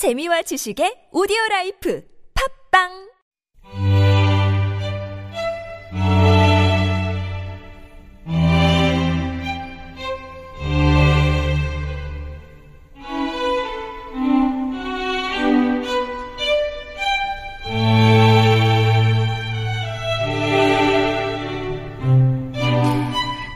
재미와 0.00 0.40
지식의 0.48 1.12
오디오 1.12 1.36
life. 1.50 2.00
팟빵 2.32 3.09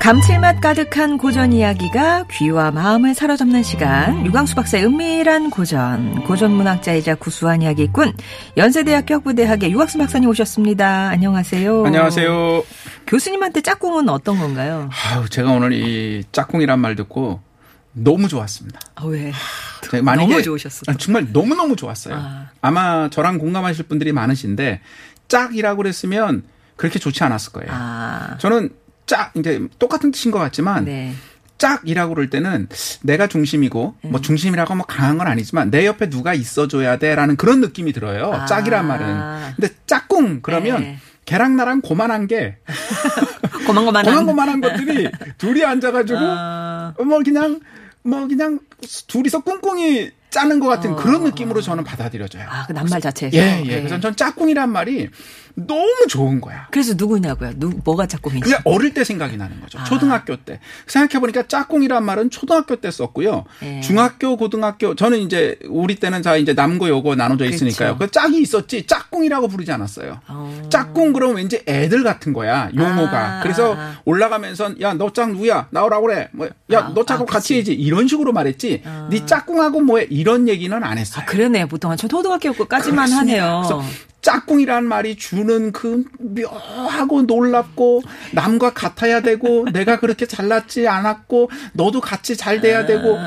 감칠맛 0.05 0.61
가득한 0.61 1.17
고전 1.17 1.55
이야기가 1.55 2.27
귀와 2.31 2.71
마음을 2.71 3.15
사로잡는 3.15 3.63
시간. 3.63 4.27
유광수 4.27 4.55
박사의 4.55 4.85
은밀한 4.85 5.49
고전. 5.49 6.23
고전 6.25 6.51
문학자이자 6.51 7.15
구수한 7.15 7.63
이야기꾼. 7.63 8.13
연세대학교 8.59 9.15
학부대학의 9.15 9.73
유광수 9.73 9.97
박사님 9.97 10.29
오셨습니다. 10.29 11.09
안녕하세요. 11.09 11.87
안녕하세요. 11.87 12.65
교수님한테 13.07 13.63
짝꿍은 13.63 14.11
어떤 14.11 14.37
건가요? 14.39 14.91
아우, 15.15 15.27
제가 15.27 15.51
오늘 15.53 15.73
이 15.73 16.23
짝꿍이란 16.33 16.81
말 16.81 16.97
듣고 16.97 17.41
너무 17.95 18.29
좋았습니다. 18.29 18.79
아, 18.97 19.07
왜? 19.07 19.33
만약에- 19.81 20.17
너무 20.29 20.43
좋으셨어요. 20.43 20.83
아, 20.89 20.99
정말 20.99 21.29
너무너무 21.33 21.77
좋았어요. 21.77 22.15
아. 22.15 22.51
아마 22.61 23.09
저랑 23.09 23.39
공감하실 23.39 23.87
분들이 23.87 24.13
많으신데 24.13 24.83
짝이라고 25.29 25.79
그랬으면 25.79 26.43
그렇게 26.77 26.99
좋지 26.99 27.25
않았을 27.25 27.53
거예요. 27.55 27.71
아. 27.73 28.37
저는 28.37 28.69
짝 29.07 29.33
이제 29.37 29.67
똑같은 29.79 30.11
뜻인 30.11 30.31
것 30.31 30.39
같지만 30.39 30.85
네. 30.85 31.15
짝이라고 31.59 32.15
그럴 32.15 32.31
때는 32.31 32.69
내가 33.03 33.27
중심이고 33.27 33.95
음. 34.05 34.11
뭐 34.11 34.21
중심이라고 34.21 34.75
뭐 34.75 34.87
강한 34.87 35.19
건 35.19 35.27
아니지만 35.27 35.71
내 35.71 35.87
옆에 35.87 36.11
누가 36.11 36.35
있어줘야 36.35 36.99
돼라는 36.99 37.37
그런 37.37 37.61
느낌이 37.61 37.93
들어요. 37.93 38.33
아. 38.33 38.45
짝이란 38.47 38.87
말은. 38.87 39.55
근데 39.57 39.75
짝꿍 39.87 40.41
그러면 40.43 40.81
네. 40.83 40.99
걔랑 41.25 41.57
나랑 41.57 41.81
고만한 41.81 42.27
게 42.27 42.57
고만고만한. 43.67 44.05
고만고만한 44.05 44.61
것들이 44.61 45.11
둘이 45.39 45.65
앉아가지고 45.65 46.19
아. 46.21 46.95
뭐 47.05 47.23
그냥 47.23 47.61
뭐 48.03 48.27
그냥 48.27 48.59
둘이서 49.07 49.41
꿍꿍이 49.41 50.11
짜는 50.31 50.59
것 50.59 50.67
같은 50.67 50.93
어. 50.93 50.97
그런 50.97 51.23
느낌으로 51.25 51.61
저는 51.63 51.85
받아들여져요. 51.85 52.45
아, 52.49 52.67
그 52.67 52.73
낱말 52.73 53.01
자체에서. 53.01 53.37
예, 53.37 53.63
예. 53.65 53.69
네. 53.69 53.79
그래서 53.79 54.01
전 54.01 54.17
짝꿍이란 54.17 54.69
말이 54.71 55.09
너무 55.57 56.07
좋은 56.09 56.41
거야. 56.41 56.67
그래서 56.71 56.95
누구냐고요? 56.97 57.53
누, 57.57 57.71
뭐가 57.85 58.07
짝꿍이지? 58.07 58.41
그냥 58.41 58.61
어릴 58.65 58.93
때 58.93 59.05
생각이 59.05 59.37
나는 59.37 59.61
거죠. 59.61 59.79
아. 59.79 59.85
초등학교 59.85 60.37
때. 60.37 60.59
생각해보니까 60.89 61.45
짝꿍이란 61.47 62.05
말은 62.05 62.31
초등학교 62.31 62.77
때 62.77 62.91
썼고요. 62.91 63.45
예. 63.63 63.81
중학교, 63.81 64.37
고등학교. 64.37 64.95
저는 64.97 65.19
이제 65.21 65.57
우리 65.69 65.95
때는 65.95 66.23
다 66.23 66.37
이제 66.37 66.55
남고 66.55 66.89
여고 66.89 67.15
나눠져 67.15 67.45
있으니까요. 67.45 67.97
그렇죠. 67.97 67.99
그 67.99 68.11
짝이 68.11 68.41
있었지 68.41 68.87
짝꿍이라고 68.87 69.47
부르지 69.49 69.71
않았어요. 69.71 70.21
어. 70.27 70.63
짝꿍 70.71 71.13
그러면 71.13 71.37
왠지 71.37 71.63
애들 71.69 72.03
같은 72.03 72.33
거야 72.33 72.71
용어가 72.75 73.39
아. 73.39 73.41
그래서 73.43 73.77
올라가면서 74.05 74.81
야 74.81 74.95
너 74.95 75.11
짝 75.15 75.31
누구야 75.31 75.69
나오라고 75.71 76.07
그래 76.07 76.29
아, 76.33 76.37
뭐야너 76.69 77.05
짝하고 77.05 77.27
아, 77.29 77.33
같이. 77.35 77.55
해지 77.57 77.73
이런 77.73 78.09
식으로 78.09 78.33
말했지 78.33 78.83
네 79.11 79.27
짝꿍하고 79.27 79.81
뭐해 79.83 80.09
이런 80.11 80.49
얘기는 80.49 80.83
안 80.83 80.99
했어요 80.99 81.23
아, 81.23 81.27
그러네요. 81.27 81.69
보통 81.69 81.95
저 81.97 82.09
초등학교까지만 82.09 83.13
하네요. 83.13 83.63
짝꿍이라는 84.25 84.89
말이 84.89 85.17
주는 85.17 85.71
그 85.71 86.03
묘하고 86.19 87.23
놀랍고 87.23 88.03
남과 88.33 88.73
같아야 88.73 89.21
되고 89.21 89.67
내가 89.71 90.01
그렇게 90.01 90.27
잘났지 90.27 90.89
않았고 90.89 91.51
너도 91.75 92.01
같이 92.01 92.35
잘 92.37 92.61
돼야 92.63 92.87
되고 92.87 93.19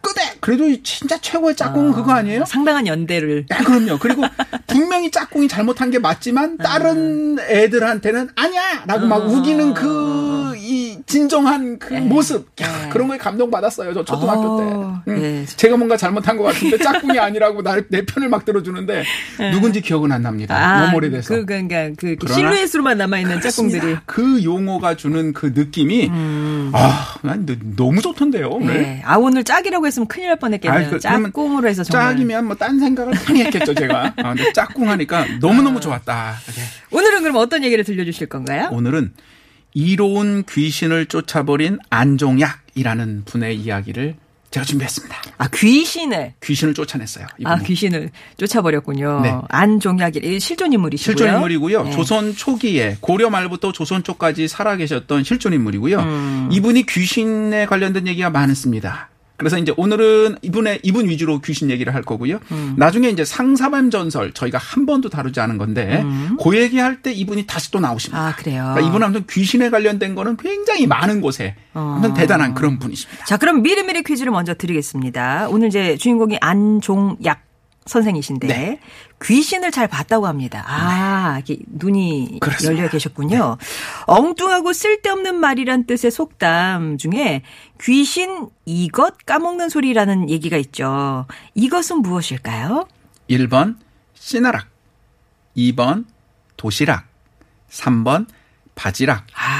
끄대 0.00 0.20
그래도 0.40 0.64
진짜 0.82 1.16
최고의 1.20 1.54
짝꿍은 1.54 1.92
그거 1.92 2.12
아니에요? 2.12 2.44
상당한 2.44 2.88
연대를. 2.88 3.46
야, 3.52 3.58
그럼요. 3.58 3.98
그리고 4.00 4.24
분명히 4.66 5.12
짝꿍이 5.12 5.46
잘못한 5.46 5.90
게 5.92 6.00
맞지만 6.00 6.58
다른 6.58 7.38
애들한테는 7.38 8.30
아니야라고 8.34 9.06
막 9.06 9.18
우기는 9.28 9.72
그 9.74 10.42
이 10.62 10.98
진정한 11.06 11.78
그 11.78 11.94
네. 11.94 12.00
모습 12.00 12.48
야, 12.60 12.84
네. 12.84 12.88
그런 12.90 13.08
거에 13.08 13.18
감동 13.18 13.50
받았어요. 13.50 13.92
저 13.94 14.04
초등학교 14.04 14.40
어, 14.42 15.02
때. 15.04 15.12
응. 15.12 15.20
네. 15.20 15.46
제가 15.46 15.76
뭔가 15.76 15.96
잘못한 15.96 16.36
것 16.36 16.44
같은데 16.44 16.78
짝꿍이 16.78 17.18
아니라고 17.18 17.62
나, 17.62 17.80
내 17.88 18.04
편을 18.04 18.28
막 18.28 18.44
들어주는데 18.44 19.04
누군지 19.52 19.80
기억은 19.80 20.12
안 20.12 20.22
납니다. 20.32 20.84
너무 20.86 20.96
오래돼서. 20.96 21.34
그, 21.34 21.44
그러니까 21.46 21.90
그 21.98 22.16
실루엣으로만 22.26 22.98
남아 22.98 23.18
있는 23.20 23.40
짝꿍들이. 23.40 23.80
그렇습니다. 23.80 24.02
그 24.06 24.42
용어가 24.44 24.96
주는 24.96 25.32
그 25.32 25.52
느낌이 25.54 26.10
아, 26.72 27.14
난 27.22 27.46
너- 27.46 27.54
너무 27.76 28.00
좋던데요. 28.02 28.48
오늘. 28.48 28.82
네. 28.82 29.02
아, 29.04 29.16
오늘 29.16 29.44
짝이라고 29.44 29.86
했으면 29.86 30.06
큰일 30.08 30.28
날 30.28 30.36
뻔했겠네요. 30.38 30.80
아이, 30.86 30.90
그- 30.90 30.98
짝꿍으로 31.00 31.68
해서 31.68 31.82
정말. 31.84 32.12
짝이면 32.12 32.46
뭐 32.46 32.56
딴 32.56 32.78
생각을 32.78 33.14
많이 33.26 33.42
했겠죠 33.44 33.74
제가. 33.74 34.14
아, 34.22 34.34
근데 34.34 34.52
짝꿍 34.52 34.88
하니까 34.88 35.26
너무 35.40 35.62
너무 35.62 35.80
좋았다. 35.80 36.36
네. 36.56 36.62
오늘은 36.90 37.22
그럼 37.22 37.36
어떤 37.36 37.64
얘기를 37.64 37.84
들려주실 37.84 38.28
건가요? 38.28 38.68
오늘은 38.72 39.12
이로운 39.74 40.44
귀신을 40.48 41.06
쫓아버린 41.06 41.78
안종약이라는 41.90 43.22
분의 43.24 43.56
이야기를 43.56 44.16
제가 44.52 44.64
준비했습니다. 44.64 45.16
아, 45.38 45.48
귀신을. 45.48 46.34
귀신을 46.42 46.74
쫓아냈어요. 46.74 47.26
아, 47.44 47.58
귀신을 47.58 48.10
쫓아버렸군요. 48.36 49.20
네. 49.22 49.34
안종약이 49.48 50.38
실존 50.40 50.74
인물이시고요. 50.74 51.16
실존 51.16 51.34
인물이고요. 51.34 51.84
네. 51.84 51.90
조선 51.90 52.36
초기에 52.36 52.98
고려 53.00 53.30
말부터 53.30 53.72
조선 53.72 54.04
초까지 54.04 54.48
살아계셨던 54.48 55.24
실존 55.24 55.54
인물이고요. 55.54 55.98
음. 55.98 56.48
이분이 56.52 56.84
귀신에 56.86 57.64
관련된 57.64 58.06
얘기가 58.06 58.28
많습니다. 58.28 59.08
그래서 59.42 59.58
이제 59.58 59.72
오늘은 59.76 60.36
이분의 60.42 60.80
이분 60.82 61.08
위주로 61.08 61.40
귀신 61.40 61.70
얘기를 61.70 61.94
할 61.94 62.02
거고요. 62.02 62.38
음. 62.50 62.74
나중에 62.76 63.08
이제 63.08 63.24
상사뱀 63.24 63.90
전설 63.90 64.32
저희가 64.32 64.58
한 64.58 64.86
번도 64.86 65.08
다루지 65.08 65.40
않은 65.40 65.58
건데 65.58 66.04
그 66.42 66.56
얘기할 66.56 67.02
때 67.02 67.12
이분이 67.12 67.46
다시 67.46 67.70
또 67.70 67.80
나오십니다. 67.80 68.22
음. 68.22 68.26
아, 68.28 68.34
그래요. 68.36 68.62
그러니까 68.74 68.88
이분 68.88 69.02
아무튼 69.02 69.24
귀신에 69.28 69.70
관련된 69.70 70.14
거는 70.14 70.36
굉장히 70.36 70.86
많은 70.86 71.20
곳에 71.20 71.56
어. 71.74 71.94
아무튼 71.96 72.14
대단한 72.14 72.54
그런 72.54 72.78
분이십니다. 72.78 73.24
자, 73.24 73.36
그럼 73.36 73.62
미리미리 73.62 74.02
퀴즈를 74.02 74.32
먼저 74.32 74.54
드리겠습니다. 74.54 75.48
오늘 75.50 75.68
이제 75.68 75.96
주인공이 75.96 76.38
안종약 76.40 77.51
선생이신데 77.86 78.46
네. 78.46 78.80
귀신을 79.22 79.70
잘 79.70 79.88
봤다고 79.88 80.26
합니다. 80.26 80.64
아, 80.66 81.38
이게 81.40 81.58
눈이 81.66 82.38
그렇습니다. 82.40 82.78
열려 82.78 82.90
계셨군요. 82.90 83.56
엉뚱하고 84.06 84.72
쓸데없는 84.72 85.34
말이란 85.36 85.86
뜻의 85.86 86.10
속담 86.10 86.98
중에 86.98 87.42
귀신 87.80 88.48
이것 88.64 89.24
까먹는 89.26 89.68
소리라는 89.68 90.30
얘기가 90.30 90.56
있죠. 90.58 91.26
이것은 91.54 91.98
무엇일까요? 91.98 92.86
1번 93.28 93.76
씨나락, 94.14 94.68
2번 95.56 96.04
도시락, 96.56 97.06
3번 97.70 98.26
바지락. 98.74 99.26
아, 99.34 99.51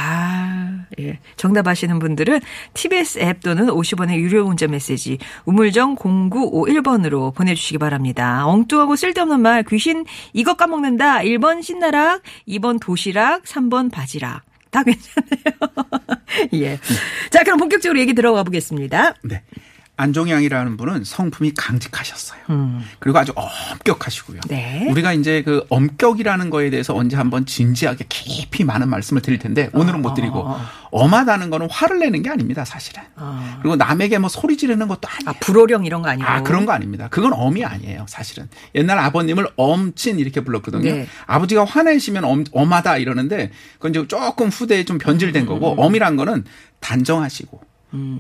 예. 1.01 1.19
정답 1.37 1.67
아시는 1.67 1.99
분들은 1.99 2.41
TBS 2.75 3.19
앱 3.21 3.41
또는 3.43 3.67
50원의 3.67 4.17
유료 4.17 4.45
문자 4.45 4.67
메시지 4.67 5.19
우물정 5.45 5.97
0951번으로 5.97 7.35
보내주시기 7.35 7.79
바랍니다. 7.79 8.47
엉뚱하고 8.47 8.97
쓸데없는 8.97 9.41
말 9.41 9.63
귀신 9.65 10.05
이것 10.33 10.57
까먹는다. 10.57 11.19
1번 11.21 11.63
신나락, 11.63 12.23
2번 12.49 12.81
도시락, 12.81 13.45
3번 13.45 13.91
바지락. 13.91 14.43
다 14.71 14.83
괜찮네요. 14.85 15.53
예. 16.55 16.79
자, 17.31 17.43
그럼 17.45 17.59
본격적으로 17.59 18.01
얘기 18.01 18.15
들어가 18.15 18.43
보겠습니다. 18.43 19.15
네. 19.23 19.43
안종양이라는 20.03 20.77
분은 20.77 21.05
성품이 21.05 21.53
강직하셨어요. 21.57 22.41
그리고 22.99 23.19
아주 23.19 23.33
엄격하시고요. 23.37 24.41
음. 24.45 24.49
네. 24.49 24.89
우리가 24.91 25.13
이제 25.13 25.43
그 25.43 25.65
엄격이라는 25.69 26.51
거에 26.51 26.71
대해서 26.71 26.95
언제 26.95 27.17
한번 27.17 27.47
진지하게 27.47 28.07
깊이 28.09 28.65
많은 28.65 28.89
말씀을 28.89 29.23
드릴 29.23 29.39
텐데 29.39 29.71
오늘은 29.73 30.03
못 30.03 30.15
드리고 30.15 30.41
어, 30.41 30.51
어, 30.51 30.53
어. 30.55 30.61
엄하다는 30.91 31.51
거는 31.51 31.69
화를 31.71 32.01
내는 32.01 32.23
게 32.23 32.31
아닙니다, 32.31 32.65
사실은. 32.65 33.03
어. 33.17 33.59
그리고 33.63 33.77
남에게 33.77 34.19
뭐 34.19 34.29
소리 34.29 34.57
지르는 34.57 34.89
것도 34.89 35.09
아니에요. 35.09 35.31
아, 35.31 35.33
불호령 35.41 35.87
이런 35.87 36.03
거 36.03 36.09
아니고. 36.09 36.29
아, 36.29 36.43
그런 36.43 36.67
거 36.67 36.73
아닙니다. 36.73 37.09
그건 37.09 37.33
엄이 37.33 37.65
아니에요, 37.65 38.05
사실은. 38.09 38.49
옛날 38.75 38.99
아버님을 38.99 39.49
엄친 39.57 40.19
이렇게 40.19 40.41
불렀거든요. 40.43 40.83
네. 40.83 41.07
아버지가 41.27 41.65
화내시면 41.65 42.25
엄, 42.25 42.45
엄하다 42.53 42.99
이러는데 42.99 43.53
그건 43.75 43.93
이제 43.93 44.07
조금 44.09 44.49
후대에 44.49 44.85
좀 44.85 44.99
변질된 44.99 45.47
거고 45.47 45.75
엄이란 45.79 46.17
거는 46.17 46.45
단정하시고 46.81 47.72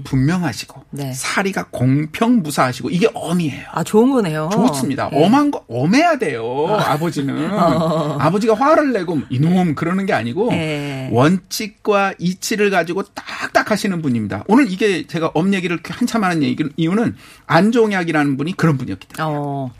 분명하시고 0.04 0.80
음. 0.80 0.84
네. 0.90 1.12
사리가 1.12 1.68
공평무사하시고 1.70 2.90
이게 2.90 3.08
엄이에요. 3.14 3.66
아, 3.72 3.82
좋은 3.82 4.10
거네요. 4.12 4.50
좋습니다. 4.52 5.08
예. 5.12 5.24
엄한 5.24 5.50
거 5.50 5.64
엄해야 5.68 6.18
돼요. 6.18 6.66
아 6.68 6.98
버지는 6.98 7.50
아버지가 8.20 8.54
화를 8.54 8.92
내고 8.92 9.16
뭐 9.16 9.26
이놈 9.30 9.74
그러는 9.74 10.04
게 10.06 10.12
아니고 10.12 10.52
예. 10.52 11.08
원칙과 11.12 12.14
이치를 12.18 12.70
가지고 12.70 13.02
딱딱 13.02 13.70
하시는 13.70 14.02
분입니다. 14.02 14.44
오늘 14.48 14.70
이게 14.70 15.06
제가 15.06 15.30
엄 15.34 15.54
얘기를 15.54 15.78
한참 15.82 16.24
하는 16.24 16.42
얘기 16.42 16.64
이유는 16.76 17.16
안종약이라는 17.46 18.36
분이 18.36 18.56
그런 18.56 18.76
분이었기 18.76 19.08
때문에 19.08 19.36
어. 19.38 19.72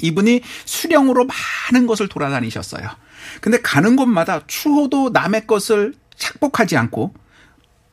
이분이 0.00 0.42
수령으로 0.64 1.26
많은 1.72 1.86
것을 1.86 2.08
돌아다니셨어요. 2.08 2.88
근데 3.40 3.60
가는 3.60 3.96
곳마다 3.96 4.42
추호도 4.46 5.10
남의 5.10 5.46
것을 5.46 5.94
착복하지 6.16 6.76
않고 6.76 7.14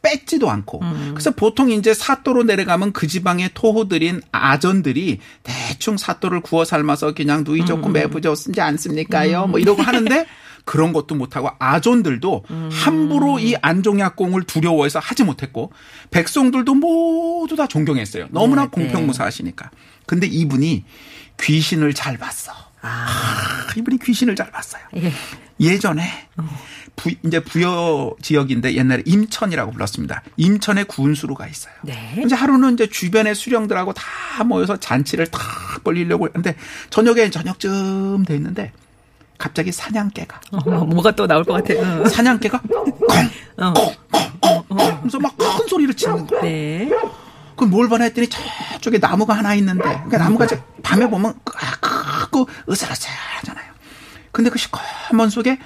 뺏지도 0.03 0.51
않고. 0.51 0.81
그래서 1.13 1.31
보통 1.31 1.71
이제 1.71 1.93
사또로 1.93 2.43
내려가면 2.43 2.91
그 2.91 3.07
지방의 3.07 3.51
토호들인 3.55 4.21
아전들이 4.31 5.19
대충 5.41 5.97
사또를 5.97 6.41
구워 6.41 6.65
삶아서 6.65 7.13
그냥 7.13 7.43
누이 7.43 7.65
좋고 7.65 7.89
매부 7.89 8.21
좋지 8.21 8.61
않습니까요? 8.61 9.47
뭐 9.47 9.59
이러고 9.59 9.81
하는데 9.81 10.25
그런 10.65 10.93
것도 10.93 11.15
못하고 11.15 11.49
아존들도 11.59 12.45
함부로 12.71 13.39
이 13.39 13.55
안종약공을 13.61 14.43
두려워해서 14.43 14.99
하지 14.99 15.23
못했고 15.23 15.71
백성들도 16.11 16.73
모두 16.75 17.55
다 17.55 17.67
존경했어요. 17.67 18.27
너무나 18.31 18.63
네, 18.63 18.69
네. 18.75 18.83
공평무사하시니까. 18.83 19.71
근데 20.05 20.27
이분이 20.27 20.85
귀신을 21.41 21.93
잘 21.93 22.17
봤어. 22.17 22.51
아, 22.81 23.67
이분이 23.77 23.99
귀신을 23.99 24.35
잘 24.35 24.51
봤어요. 24.51 24.81
예. 24.97 25.11
예전에 25.59 26.03
부, 26.95 27.11
이제 27.25 27.39
부여 27.39 28.13
지역인데 28.21 28.75
옛날에 28.75 29.03
임천이라고 29.05 29.71
불렀습니다. 29.71 30.21
임천에 30.37 30.83
군수로 30.83 31.35
가 31.35 31.47
있어요. 31.47 31.73
네. 31.83 32.21
이제 32.23 32.35
하루는 32.35 32.73
이제 32.73 32.87
주변의 32.87 33.35
수령들하고 33.35 33.93
다 33.93 34.43
모여서 34.43 34.77
잔치를 34.77 35.27
탁 35.27 35.41
벌리려고 35.83 36.27
하는데 36.27 36.55
저녁에 36.89 37.29
저녁쯤 37.29 38.25
돼 38.25 38.35
있는데 38.35 38.71
갑자기 39.37 39.71
사냥개가 39.71 40.39
어, 40.51 40.85
뭐가 40.85 41.11
또 41.11 41.27
나올 41.27 41.43
것 41.43 41.53
같아. 41.53 41.73
응. 41.73 42.07
사냥개가 42.07 42.61
어. 43.57 43.73
콩콩콩콩 44.39 44.79
하면서 44.79 45.19
막 45.19 45.35
큰 45.37 45.67
소리를 45.67 45.93
치는 45.93 46.27
거야. 46.27 46.41
네. 46.41 46.89
그럼 47.55 47.69
뭘 47.69 47.87
보나 47.87 48.05
했더니 48.05 48.27
저쪽에 48.27 48.97
나무가 48.97 49.33
하나 49.33 49.53
있는데 49.55 49.83
그러니까 49.83 50.17
나무가 50.17 50.45
이제 50.45 50.61
밤에 50.81 51.07
보면 51.07 51.35
크고 51.43 52.47
으슬으슬하잖아요. 52.69 53.73
근데 54.31 54.49
그 54.49 54.57
시커먼 54.57 55.29
속에 55.29 55.59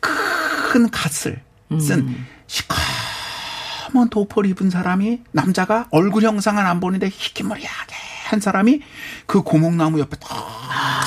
큰 0.00 0.90
갓을 0.90 1.42
쓴 1.80 2.26
시커먼 2.46 4.08
도포를 4.10 4.50
입은 4.50 4.70
사람이 4.70 5.22
남자가 5.32 5.86
얼굴 5.90 6.22
형상은 6.22 6.66
안 6.66 6.80
보는데 6.80 7.08
희끼머리하게 7.08 7.94
한 8.24 8.40
사람이 8.40 8.82
그 9.26 9.42
고목나무 9.42 10.00
옆에 10.00 10.16
딱 10.18 10.58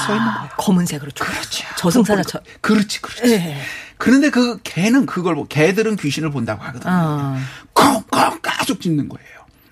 서 0.06 0.16
있는 0.16 0.32
거예요. 0.34 0.50
검은색으로 0.58 1.12
쭉. 1.12 1.24
그렇지. 1.24 1.64
저승사자 1.78 2.24
저. 2.24 2.40
그렇지, 2.62 3.02
그렇지. 3.02 3.34
예. 3.34 3.58
그런데 3.98 4.30
그 4.30 4.60
개는 4.64 5.06
그걸 5.06 5.36
보, 5.36 5.48
개들은 5.48 5.96
귀신을 5.98 6.32
본다고 6.32 6.64
하거든요. 6.64 6.92
어. 6.92 7.38
콩콩 7.74 8.40
계속 8.42 8.82
짖는 8.82 9.08
거예요. 9.10 9.28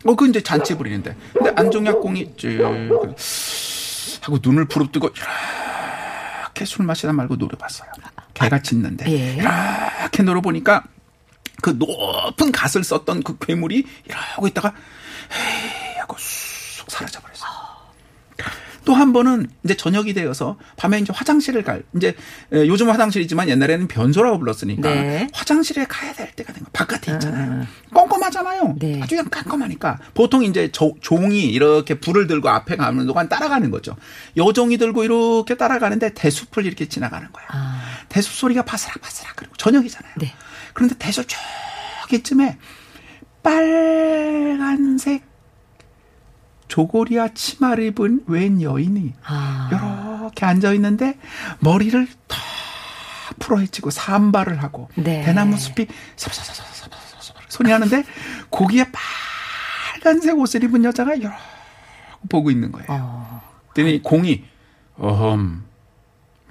어, 0.06 0.16
그 0.16 0.27
이제 0.27 0.42
잔치 0.42 0.75
부리는데. 0.77 1.16
근데 1.33 1.51
안종약공이 1.56 2.36
쭉 2.38 2.60
하고 4.21 4.38
눈을 4.42 4.66
부릅뜨고 4.66 5.10
이렇게 5.10 6.66
술 6.66 6.86
마시다 6.86 7.12
말고 7.13 7.36
노려봤어요. 7.36 7.89
개가 8.39 8.62
짖는데. 8.62 9.09
예. 9.12 9.36
이렇게 9.36 10.24
노려보니까 10.24 10.83
그 11.62 11.71
높은 11.71 12.51
갓을 12.51 12.83
썼던 12.83 13.24
그 13.24 13.38
괴물이 13.39 13.86
이러고 14.06 14.47
있다가 14.47 14.74
헤이 15.33 15.97
하고 16.00 16.15
쑥 16.18 16.89
사라져버렸어요. 16.89 17.48
또 18.89 18.95
한 18.95 19.13
번은 19.13 19.45
이제 19.63 19.75
저녁이 19.77 20.13
되어서 20.15 20.57
밤에 20.75 20.97
이제 20.97 21.13
화장실을 21.15 21.63
갈 21.63 21.83
이제 21.95 22.15
에, 22.51 22.68
요즘 22.68 22.89
화장실이지만 22.89 23.47
옛날에는 23.50 23.88
변소라고 23.88 24.39
불렀으니까 24.39 24.89
네. 24.91 25.27
화장실에 25.31 25.86
가야 25.86 26.12
될 26.13 26.31
때가 26.31 26.53
된 26.53 26.63
거. 26.63 26.71
바깥에 26.74 27.13
있잖아요. 27.13 27.68
꼼꼼하잖아요. 27.94 28.77
네. 28.80 29.00
아주 29.00 29.09
그냥 29.15 29.30
깜깜하니까 29.30 30.00
보통 30.15 30.44
이제 30.44 30.71
조- 30.71 30.95
종이 31.01 31.44
이렇게 31.51 32.00
불을 32.00 32.25
들고 32.25 32.50
앞에 32.50 32.77
가는 32.77 33.06
동안 33.06 33.30
따라가는 33.30 33.69
거죠. 33.69 33.95
여종이 34.38 34.80
들고 34.80 35.03
이렇게 35.03 35.53
따라가는데 35.56 36.15
대숲을 36.15 36.65
이렇게 36.65 36.88
지나가는 36.89 37.31
거야. 37.31 37.45
아. 37.50 37.81
대숲 38.09 38.33
소리가 38.33 38.63
바스락바스락 38.63 39.35
그리고 39.35 39.53
저녁이잖아요. 39.57 40.13
네. 40.18 40.33
그런데 40.74 40.95
대숲 40.97 41.27
저기쯤에 42.07 42.57
빨간색 43.44 45.28
조고리아 46.69 47.30
치마를 47.33 47.83
입은 47.86 48.24
웬 48.27 48.62
여인이 48.62 49.13
아. 49.25 49.69
이렇게 50.24 50.45
앉아 50.45 50.71
있는데 50.74 51.18
머리를 51.60 52.07
다 52.27 52.38
풀어헤치고 53.39 53.89
산발을 53.89 54.62
하고 54.63 54.88
네. 54.95 55.24
대나무 55.25 55.57
숲이 55.57 55.88
소리 57.50 57.71
하는데 57.71 58.04
거기에 58.51 58.86
빨간색 59.94 60.38
옷을 60.38 60.63
입은 60.63 60.83
여자가 60.86 61.16
이렇게 61.16 61.36
보고 62.30 62.51
있는 62.51 62.71
거예요. 62.71 62.88
어. 62.89 63.42
그랬더니 63.74 64.01
공이 64.04 64.44
어흠 64.98 65.63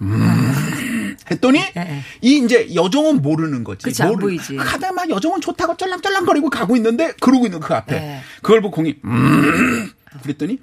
음 0.00 1.16
했더니 1.30 1.58
예, 1.58 1.72
예. 1.80 2.02
이 2.22 2.38
이제 2.44 2.74
여종은 2.74 3.20
모르는 3.22 3.64
거지. 3.64 3.84
그치, 3.84 4.02
안 4.02 4.10
모르- 4.10 4.20
보이지. 4.22 4.56
가다 4.56 4.92
막 4.92 5.08
여종은 5.10 5.40
좋다고 5.40 5.76
쩔랑쩔랑거리고 5.76 6.50
가고 6.50 6.74
있는데 6.76 7.12
그러고 7.20 7.46
있는 7.46 7.60
그 7.60 7.74
앞에 7.74 7.94
예. 7.96 8.20
그걸 8.42 8.60
보고 8.62 8.76
공이 8.76 8.96
음 9.04 9.92
그랬더니 10.22 10.58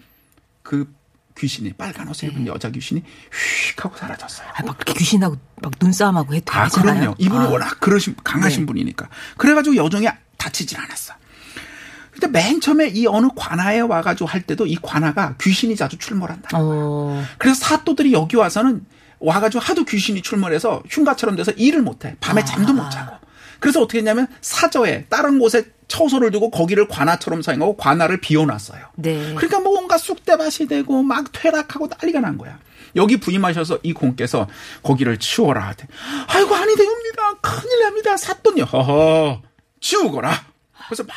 그 0.62 0.94
귀신이 1.38 1.74
빨간 1.74 2.08
옷을 2.08 2.30
입은 2.30 2.48
여자 2.48 2.70
귀신이 2.70 3.02
휙 3.02 3.84
하고 3.84 3.98
사라졌어요. 3.98 4.48
아, 4.54 4.64
막 4.64 4.78
귀신하고 4.86 5.38
막 5.62 5.74
눈싸움하고 5.82 6.34
해도 6.34 6.54
아, 6.54 6.66
되잖아요. 6.66 7.00
그럼요. 7.00 7.16
이분은 7.18 7.48
아. 7.48 7.50
워낙 7.50 7.80
그러신 7.80 8.16
강하신 8.24 8.62
네. 8.62 8.66
분이니까. 8.68 9.10
그래가지고 9.38 9.76
여종이 9.76 10.08
다치질 10.38 10.80
않았어. 10.80 11.14
근데 12.12 12.28
맨 12.28 12.62
처음에 12.62 12.88
이 12.88 13.06
어느 13.08 13.28
관아에 13.36 13.82
와가지고 13.82 14.26
할 14.26 14.42
때도 14.44 14.66
이 14.66 14.78
관아가 14.82 15.36
귀신이 15.42 15.76
자주 15.76 15.98
출몰한다. 15.98 16.50
어. 16.54 17.26
그래서 17.38 17.60
사또들이 17.60 18.14
여기 18.14 18.38
와서는 18.38 18.86
와가지고 19.20 19.62
하도 19.62 19.84
귀신이 19.84 20.22
출몰해서 20.22 20.84
흉가처럼 20.90 21.36
돼서 21.36 21.52
일을 21.52 21.82
못해. 21.82 22.16
밤에 22.22 22.42
아. 22.42 22.46
잠도 22.46 22.72
못 22.74 22.90
자고. 22.90 23.18
그래서 23.60 23.82
어떻게 23.82 24.00
했냐면 24.00 24.28
사저에 24.42 25.06
다른 25.10 25.40
곳에 25.40 25.66
처소를 25.88 26.32
두고 26.32 26.50
거기를 26.50 26.88
관아처럼 26.88 27.42
사용하고 27.42 27.78
관아를 27.78 28.20
비워놨어요. 28.20 28.86
네. 28.96 29.34
그러니까 29.36 29.60
뭐 29.60 29.74
뭔가 29.74 29.98
쑥대밭이 29.98 30.68
되고 30.68 31.04
막 31.04 31.32
퇴락하고 31.32 31.88
난리가 31.88 32.20
난 32.20 32.38
거야. 32.38 32.58
여기 32.96 33.18
부임하셔서 33.18 33.80
이 33.84 33.94
공께서 33.94 34.48
거기를 34.82 35.18
치워라. 35.18 35.74
아이고 36.28 36.56
아니 36.56 36.76
됩니다. 36.76 37.34
큰일 37.42 37.84
납니다. 37.84 38.18
샀더니 38.18 38.62
허허 38.62 39.42
치우거라. 39.82 40.32
그래서 40.88 41.04
막 41.04 41.16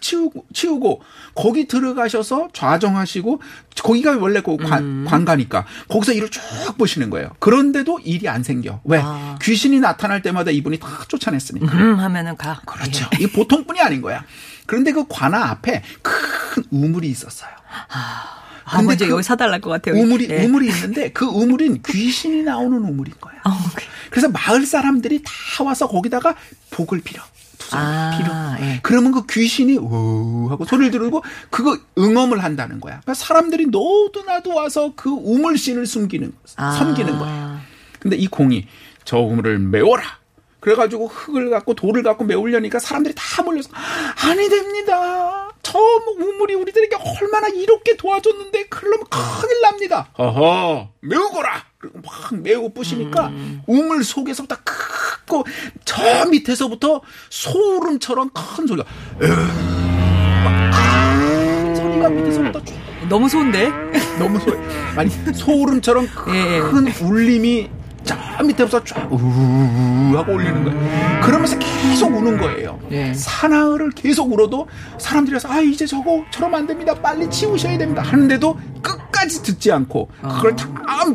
치우고 0.00 0.46
치우고 0.52 1.02
거기 1.34 1.66
들어가셔서 1.68 2.48
좌정하시고 2.52 3.40
거기가 3.82 4.16
원래 4.18 4.40
그 4.40 4.56
관, 4.56 5.04
관가니까 5.04 5.64
거기서 5.88 6.12
일을 6.12 6.30
쭉 6.30 6.40
보시는 6.78 7.10
거예요. 7.10 7.30
그런데도 7.38 8.00
일이 8.00 8.28
안 8.28 8.42
생겨. 8.42 8.80
왜? 8.84 9.00
아. 9.02 9.38
귀신이 9.42 9.80
나타날 9.80 10.22
때마다 10.22 10.50
이분이 10.50 10.78
다 10.78 10.88
쫓아냈으니까. 11.08 11.72
음 11.72 11.98
하면은 12.00 12.36
가. 12.36 12.60
그렇죠. 12.66 13.08
이 13.20 13.26
보통뿐이 13.26 13.80
아닌 13.80 14.00
거야. 14.00 14.24
그런데 14.66 14.92
그 14.92 15.04
관아 15.08 15.50
앞에 15.50 15.82
큰 16.02 16.64
우물이 16.70 17.08
있었어요. 17.08 17.50
아, 18.66 18.80
먼저 18.82 19.06
여기 19.08 19.22
사달랄 19.22 19.60
것 19.60 19.68
같아요. 19.70 20.00
우물이 20.00 20.28
예. 20.30 20.44
우물이 20.44 20.68
있는데 20.68 21.10
그 21.12 21.26
우물인 21.26 21.82
귀신이 21.86 22.42
나오는 22.42 22.78
우물인 22.78 23.14
거야. 23.20 23.34
어, 23.44 23.50
그- 23.74 23.84
그래서 24.10 24.28
마을 24.28 24.64
사람들이 24.64 25.22
다 25.22 25.64
와서 25.64 25.86
거기다가 25.86 26.34
복을 26.70 27.00
빌어. 27.02 27.22
투성을 27.74 27.96
아, 27.96 28.56
빌어. 28.58 28.66
예. 28.66 28.80
그러면 28.82 29.12
그 29.12 29.26
귀신이 29.26 29.78
오 29.78 30.48
하고 30.48 30.64
소리를 30.64 30.92
지르고 30.92 31.22
그거 31.50 31.78
응엄을 31.98 32.42
한다는 32.42 32.80
거야. 32.80 33.00
그러니까 33.00 33.14
사람들이 33.14 33.66
너도 33.66 34.22
나도 34.26 34.54
와서 34.54 34.92
그 34.96 35.10
우물신을 35.10 35.86
숨기는 35.86 36.32
아. 36.56 36.72
섬기는 36.72 37.18
거예요. 37.18 37.58
근데 37.98 38.16
이 38.16 38.26
공이 38.26 38.66
저 39.04 39.18
우물을 39.18 39.58
메워라. 39.58 40.02
그래가지고 40.60 41.08
흙을 41.08 41.50
갖고 41.50 41.74
돌을 41.74 42.02
갖고 42.02 42.24
메우려니까 42.24 42.78
사람들이 42.78 43.14
다 43.16 43.42
몰려서 43.42 43.68
아니 44.24 44.48
됩니다. 44.48 45.43
저 45.64 45.78
우물이 45.78 46.54
우리들에게 46.54 46.96
얼마나 46.96 47.48
이롭게 47.48 47.96
도와줬는데 47.96 48.66
그러면 48.68 49.06
큰일 49.10 49.60
납니다. 49.62 50.08
메우거라. 51.00 51.64
그리고 51.78 51.98
막 52.04 52.34
메우고 52.40 52.72
부시니까 52.72 53.32
우물 53.66 54.04
속에서부터 54.04 54.56
크고 54.64 55.44
저 55.84 56.26
밑에서부터 56.30 57.00
소름처럼 57.30 58.30
큰 58.30 58.66
소리가 58.66 58.88
막 60.44 61.74
소리가 61.76 62.08
밑에서부터 62.08 62.64
쭉 62.64 62.74
너무 63.08 63.28
좋은데? 63.28 63.70
너무 64.18 64.38
소리 64.40 64.56
아니 64.96 65.10
소름처럼 65.34 66.08
예, 66.28 66.56
예. 66.56 66.60
큰 66.60 66.88
울림이 67.02 67.68
저 68.04 68.16
밑에부터 68.44 68.84
쫙 68.84 69.10
우우 69.10 70.16
하고 70.16 70.32
울리는 70.34 70.64
거예요. 70.64 71.20
그러면서 71.22 71.58
계속 71.58 72.14
우는 72.14 72.38
거예요. 72.38 72.78
예. 72.90 73.14
사나흘을 73.14 73.90
계속 73.90 74.32
울어도 74.32 74.68
사람들이 74.98 75.34
와서 75.34 75.48
아 75.50 75.60
이제 75.60 75.86
저거 75.86 76.24
저러면 76.30 76.60
안 76.60 76.66
됩니다. 76.66 76.94
빨리 76.94 77.28
치우셔야 77.30 77.78
됩니다. 77.78 78.02
하는데도 78.02 78.58
끝까지 78.82 79.42
듣지 79.42 79.72
않고 79.72 80.08
그걸 80.22 80.54
다 80.56 80.68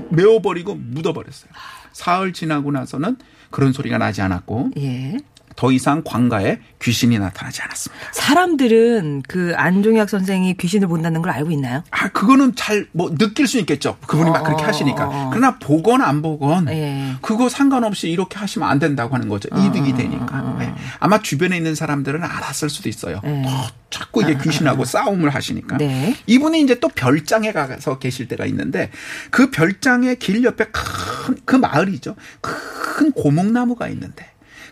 메워버리고 0.10 0.76
묻어버렸어요. 0.76 1.52
사흘 1.92 2.34
지나고 2.34 2.72
나서는 2.72 3.18
그런 3.52 3.74
소리가 3.74 3.98
나지 3.98 4.22
않았고 4.22 4.72
예. 4.78 5.18
더 5.60 5.74
이상 5.74 6.02
광가에 6.06 6.60
귀신이 6.82 7.20
나타나지 7.20 7.62
않았습니다. 7.62 8.08
사람들은 8.14 9.24
그 9.28 9.52
안종혁 9.58 10.10
선생이 10.10 10.56
귀신을 10.56 10.88
본다는 10.88 11.22
걸 11.22 11.32
알고 11.34 11.52
있나요? 11.52 11.84
아, 11.92 12.08
그거는 12.08 12.56
잘 12.56 12.88
뭐 12.94 13.14
느낄 13.14 13.46
수 13.46 13.60
있겠죠. 13.60 13.98
그분이 14.08 14.30
막 14.32 14.44
그렇게 14.46 14.64
어, 14.64 14.68
하시니까. 14.68 15.06
어, 15.06 15.12
어. 15.12 15.30
그러나 15.32 15.58
보건 15.60 16.02
안 16.02 16.22
보건 16.22 16.70
예. 16.70 17.14
그거 17.22 17.50
상관없이 17.50 18.10
이렇게 18.10 18.38
하시면 18.40 18.70
안 18.70 18.80
된다고 18.80 19.14
하는 19.16 19.28
거죠. 19.28 19.50
이득이 19.54 19.96
되니까. 19.98 20.56
네. 20.60 20.74
아마 21.02 21.22
주변에 21.22 21.58
있는 21.58 21.76
사람들은 21.76 22.24
알았을 22.24 22.70
수도 22.70 22.88
있어요. 22.88 23.20
네. 23.26 23.44
어, 23.46 23.68
자꾸 23.90 24.24
이게 24.24 24.38
귀신하고 24.42 24.86
싸움을 24.86 25.30
하시니까. 25.36 25.76
네. 25.78 26.16
이분이 26.26 26.62
이제 26.62 26.80
또 26.80 26.88
별장에 26.88 27.52
가서 27.52 28.00
계실 28.00 28.30
때가 28.30 28.46
있는데 28.46 28.92
그 29.30 29.52
별장의 29.52 30.20
길 30.20 30.42
옆에 30.46 30.68
큰 30.72 31.36
그 31.44 31.56
마을이죠. 31.58 32.16
큰 32.40 33.12
고목나무가 33.12 33.88
있는데 33.90 34.26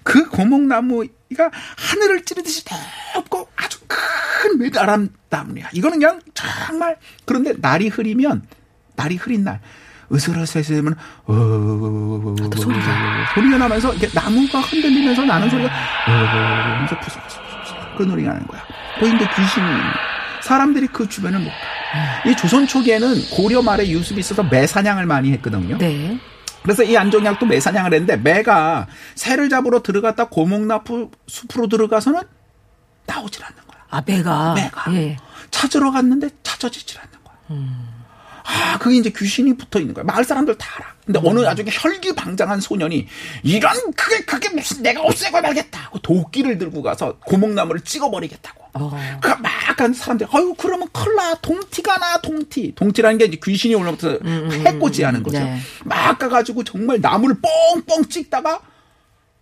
그 0.08 0.30
고목나무가 0.30 1.52
하늘을 1.76 2.24
찌르듯이 2.24 2.64
높고 3.16 3.50
아주 3.58 3.80
큰 3.88 4.58
메다람 4.58 5.10
나무야. 5.30 5.68
이거는 5.74 6.00
그냥 6.00 6.22
정말 6.34 6.96
그런데 7.26 7.54
날이 7.58 7.90
흐리면 7.90 8.48
날이 8.96 9.18
흐린 9.18 9.44
날 9.44 9.60
으슬으슬으면 10.10 10.96
어 11.26 12.36
소리가 12.56 13.34
소리가 13.36 13.58
나면서 13.58 13.94
이게 13.96 14.08
나무가 14.14 14.62
흔들리면서 14.62 15.26
나는 15.26 15.50
소리가 15.50 15.70
어 15.70 16.12
하면서 16.12 16.98
푸석푸석 17.02 17.98
그 17.98 18.04
노래가 18.04 18.32
나는 18.32 18.48
거야. 18.48 18.64
이제 19.00 19.28
귀신이. 19.36 19.66
사람들이 20.42 20.88
그 20.88 21.10
주변을 21.10 21.40
못 21.40 21.50
가. 21.50 22.30
이 22.30 22.36
조선 22.38 22.66
초기에는 22.66 23.30
고려 23.32 23.62
말에 23.62 23.90
유습이 23.90 24.22
있어서 24.22 24.44
매사냥을 24.44 25.06
많이 25.06 25.32
했거든요. 25.34 25.78
네. 25.78 26.18
그래서 26.68 26.84
이 26.84 26.98
안종약도 26.98 27.46
매사냥을 27.46 27.94
했는데 27.94 28.18
매가 28.18 28.88
새를 29.16 29.48
잡으러 29.48 29.82
들어갔다 29.82 30.26
고목나무 30.26 31.10
숲으로 31.26 31.70
들어가서는 31.70 32.22
나오질 33.06 33.42
않는 33.42 33.58
거야. 33.68 33.86
아, 33.90 34.02
배가. 34.02 34.54
매가 34.54 34.94
예. 34.96 35.16
찾으러 35.50 35.92
갔는데 35.92 36.30
찾아지질 36.44 37.00
않는 37.00 37.14
거야. 37.24 37.38
아, 38.44 38.78
그게 38.80 38.98
이제 38.98 39.10
귀신이 39.16 39.56
붙어 39.56 39.80
있는 39.80 39.94
거야. 39.94 40.04
마을 40.04 40.26
사람들 40.26 40.58
다 40.58 40.68
알아. 40.76 40.94
근데 41.06 41.22
어느 41.24 41.40
아주 41.46 41.64
혈기방장한 41.66 42.60
소년이 42.60 43.08
이런 43.44 43.74
그게 43.94 44.26
그게 44.26 44.50
무슨 44.50 44.84
내가 44.84 45.02
없애고 45.04 45.40
말겠다 45.40 45.80
하고 45.84 46.00
도끼를 46.00 46.58
들고 46.58 46.82
가서 46.82 47.18
고목나무를 47.20 47.80
찍어버리겠다고. 47.80 48.67
어. 48.82 49.20
그막한 49.22 49.94
사람들, 49.94 50.28
아유 50.32 50.54
그러면 50.58 50.88
나 51.18 51.34
동티가 51.36 51.98
나 51.98 52.22
동티. 52.22 52.74
동티라는 52.76 53.18
게 53.18 53.26
이제 53.26 53.40
귀신이 53.44 53.74
올라오면서 53.76 54.20
해코지 54.64 55.04
하는 55.04 55.24
거죠. 55.24 55.40
네. 55.40 55.60
막 55.84 56.18
가가지고 56.20 56.64
정말 56.64 57.02
나무를 57.02 57.36
뻥뻥 57.42 58.06
찍다가 58.06 58.60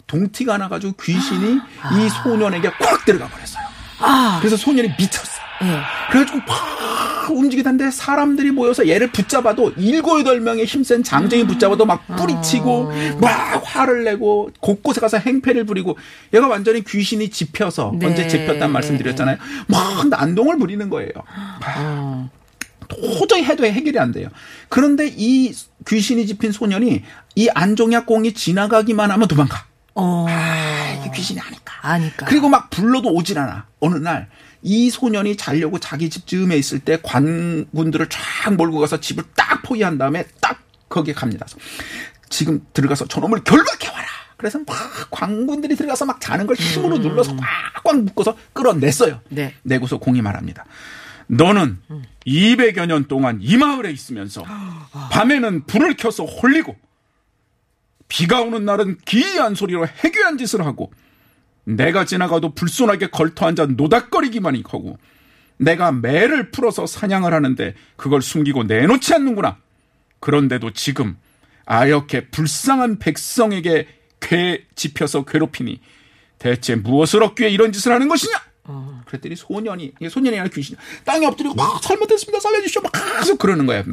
동티가 0.08 0.58
나가지고 0.58 0.94
귀신이 1.01 1.56
이 1.56 2.10
소년에게 2.24 2.72
꽉 2.80 3.04
들어가 3.06 3.27
버렸어요. 3.27 3.63
아. 4.00 4.38
그래서 4.39 4.56
소년이 4.58 4.94
미쳤어. 4.98 5.35
예. 5.65 5.81
그래가지고 6.12 6.39
팍 6.45 7.31
움직이던데 7.31 7.91
사람들이 7.91 8.51
모여서 8.51 8.88
얘를 8.88 9.12
붙잡아도 9.12 9.74
일곱 9.77 10.19
여덟 10.19 10.39
명의 10.39 10.65
힘센 10.65 11.03
장정이 11.03 11.48
붙잡아도 11.48 11.86
막 11.86 12.05
뿌리치고 12.07 12.91
막 13.19 13.62
화를 13.63 14.03
내고 14.03 14.50
곳곳에 14.60 15.01
가서 15.01 15.17
행패를 15.17 15.65
부리고 15.65 15.98
얘가 16.34 16.48
완전히 16.48 16.84
귀신이 16.84 17.29
집혀서 17.29 17.93
네. 17.95 18.07
언제 18.07 18.27
집혔단 18.27 18.72
말씀드렸잖아요. 18.72 19.38
막 19.67 20.07
난동을 20.07 20.57
부리는 20.57 20.89
거예요. 20.89 21.12
어. 21.77 22.29
도저히 22.88 23.43
해도 23.43 23.65
해결이 23.65 23.98
안 23.98 24.12
돼요. 24.12 24.29
그런데 24.69 25.12
이 25.12 25.53
귀신이 25.88 26.27
집힌 26.27 26.51
소년이 26.51 27.01
이 27.36 27.50
안종약 27.50 28.05
공이 28.05 28.34
지나가기만 28.34 29.10
하면 29.12 29.27
도망가. 29.27 29.65
어. 29.95 30.25
아, 30.29 30.98
이게 31.00 31.12
귀신이 31.15 31.39
아니까. 31.39 31.74
아니까. 31.81 32.25
그리고 32.27 32.50
막 32.50 32.69
불러도 32.69 33.10
오질 33.10 33.39
않아. 33.39 33.65
어느 33.79 33.95
날 33.95 34.27
이 34.67 34.89
소년이 34.89 35.38
자려고 35.38 35.79
자기 35.79 36.10
집 36.10 36.25
즈음에 36.25 36.57
있을 36.57 36.79
때 36.79 36.98
관군들을 37.03 38.10
쫙 38.10 38.51
몰고 38.55 38.79
가서 38.79 39.00
집을 39.00 39.24
딱 39.36 39.62
포위한 39.62 40.00
다음에 40.00 40.25
딱 40.41 40.60
거기에 40.89 41.13
갑니다. 41.13 41.45
지금 42.29 42.65
들어가서 42.74 43.07
저놈을 43.07 43.43
결박해 43.43 43.89
와라. 43.93 44.07
그래서 44.38 44.57
막 44.65 44.75
관군들이 45.12 45.75
들어가서 45.75 46.05
막 46.05 46.19
자는 46.19 46.48
걸 46.48 46.55
힘으로 46.55 46.98
눌러서 46.98 47.36
꽉꽉 47.84 48.01
묶어서 48.05 48.36
끌어냈어요. 48.53 49.22
네. 49.29 49.53
내고서 49.62 50.00
공이 50.00 50.24
말합니다. 50.24 50.65
너는 51.27 51.77
200여 52.25 52.88
년 52.88 53.07
동안 53.07 53.38
이 53.41 53.57
마을에 53.57 53.91
있으면서 53.91 54.43
밤에는 55.12 55.65
불을 55.67 55.95
켜서 55.95 56.25
홀리고 56.25 56.75
비가 58.07 58.41
오는 58.41 58.65
날은 58.65 58.98
기이한 59.05 59.53
소리로 59.53 59.86
해괴한 59.86 60.39
짓을 60.39 60.65
하고 60.65 60.91
내가 61.65 62.05
지나가도 62.05 62.53
불손하게 62.53 63.07
걸터 63.07 63.48
앉아 63.48 63.65
노닥거리기만 63.67 64.55
하고 64.65 64.98
내가 65.57 65.91
매를 65.91 66.51
풀어서 66.51 66.86
사냥을 66.86 67.34
하는데 67.34 67.74
그걸 67.95 68.22
숨기고 68.22 68.63
내놓지 68.63 69.13
않는구나. 69.13 69.57
그런데도 70.19 70.72
지금 70.74 71.17
아역해 71.65 72.29
불쌍한 72.31 73.00
백성에게 73.00 73.88
괴 74.19 74.65
집혀서 74.75 75.25
괴롭히니 75.25 75.81
대체 76.39 76.75
무엇을 76.75 77.24
얻기 77.24 77.43
위해 77.43 77.51
이런 77.51 77.72
짓을 77.72 77.91
하는 77.91 78.07
것이냐? 78.07 78.34
그랬더니 79.05 79.36
소년이 79.36 79.93
소년이 80.10 80.39
아니라 80.39 80.53
귀신이 80.53 80.77
땅에 81.03 81.25
엎드리고 81.25 81.55
막 81.55 81.81
잘못했습니다 81.81 82.39
살려주시오 82.39 82.81
막 82.81 82.91
계속 82.91 83.38
그러는 83.39 83.65
거야. 83.65 83.84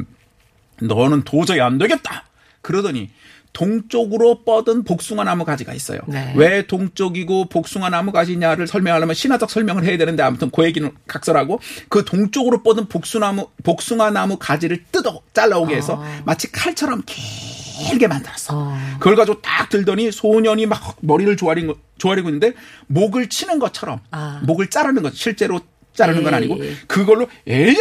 너는 0.81 1.23
도저히 1.23 1.61
안 1.61 1.77
되겠다. 1.77 2.25
그러더니 2.61 3.11
동쪽으로 3.53 4.43
뻗은 4.43 4.83
복숭아 4.83 5.23
나무 5.23 5.45
가지가 5.45 5.73
있어요. 5.73 5.99
네. 6.07 6.33
왜 6.35 6.65
동쪽이고 6.65 7.45
복숭아 7.45 7.89
나무 7.89 8.11
가지냐를 8.11 8.67
설명하려면 8.67 9.13
신화적 9.15 9.49
설명을 9.49 9.85
해야 9.85 9.97
되는데 9.97 10.23
아무튼 10.23 10.49
그 10.49 10.65
얘기는 10.65 10.89
각설하고 11.07 11.59
그 11.87 12.03
동쪽으로 12.03 12.63
뻗은 12.63 12.87
복숭아나무 12.87 13.49
복숭아 13.63 14.09
나무 14.09 14.37
가지를 14.37 14.83
뜯어 14.91 15.21
잘라오게 15.33 15.75
해서 15.75 16.03
마치 16.25 16.51
칼처럼 16.51 17.03
길게 17.05 18.07
만들었어. 18.07 18.57
어. 18.57 18.77
그걸 18.99 19.15
가지고 19.15 19.41
딱 19.41 19.69
들더니 19.69 20.11
소년이 20.11 20.65
막 20.65 20.97
머리를 21.01 21.37
조아리고, 21.37 21.75
조아리고 21.97 22.29
있는데 22.29 22.53
목을 22.87 23.29
치는 23.29 23.59
것처럼 23.59 23.99
아. 24.11 24.41
목을 24.45 24.69
자르는 24.69 25.03
거죠. 25.03 25.15
실제로 25.15 25.59
자르는 25.93 26.23
건 26.23 26.33
예, 26.33 26.37
아니고 26.37 26.65
예. 26.65 26.75
그걸로 26.87 27.27
에이 27.47 27.75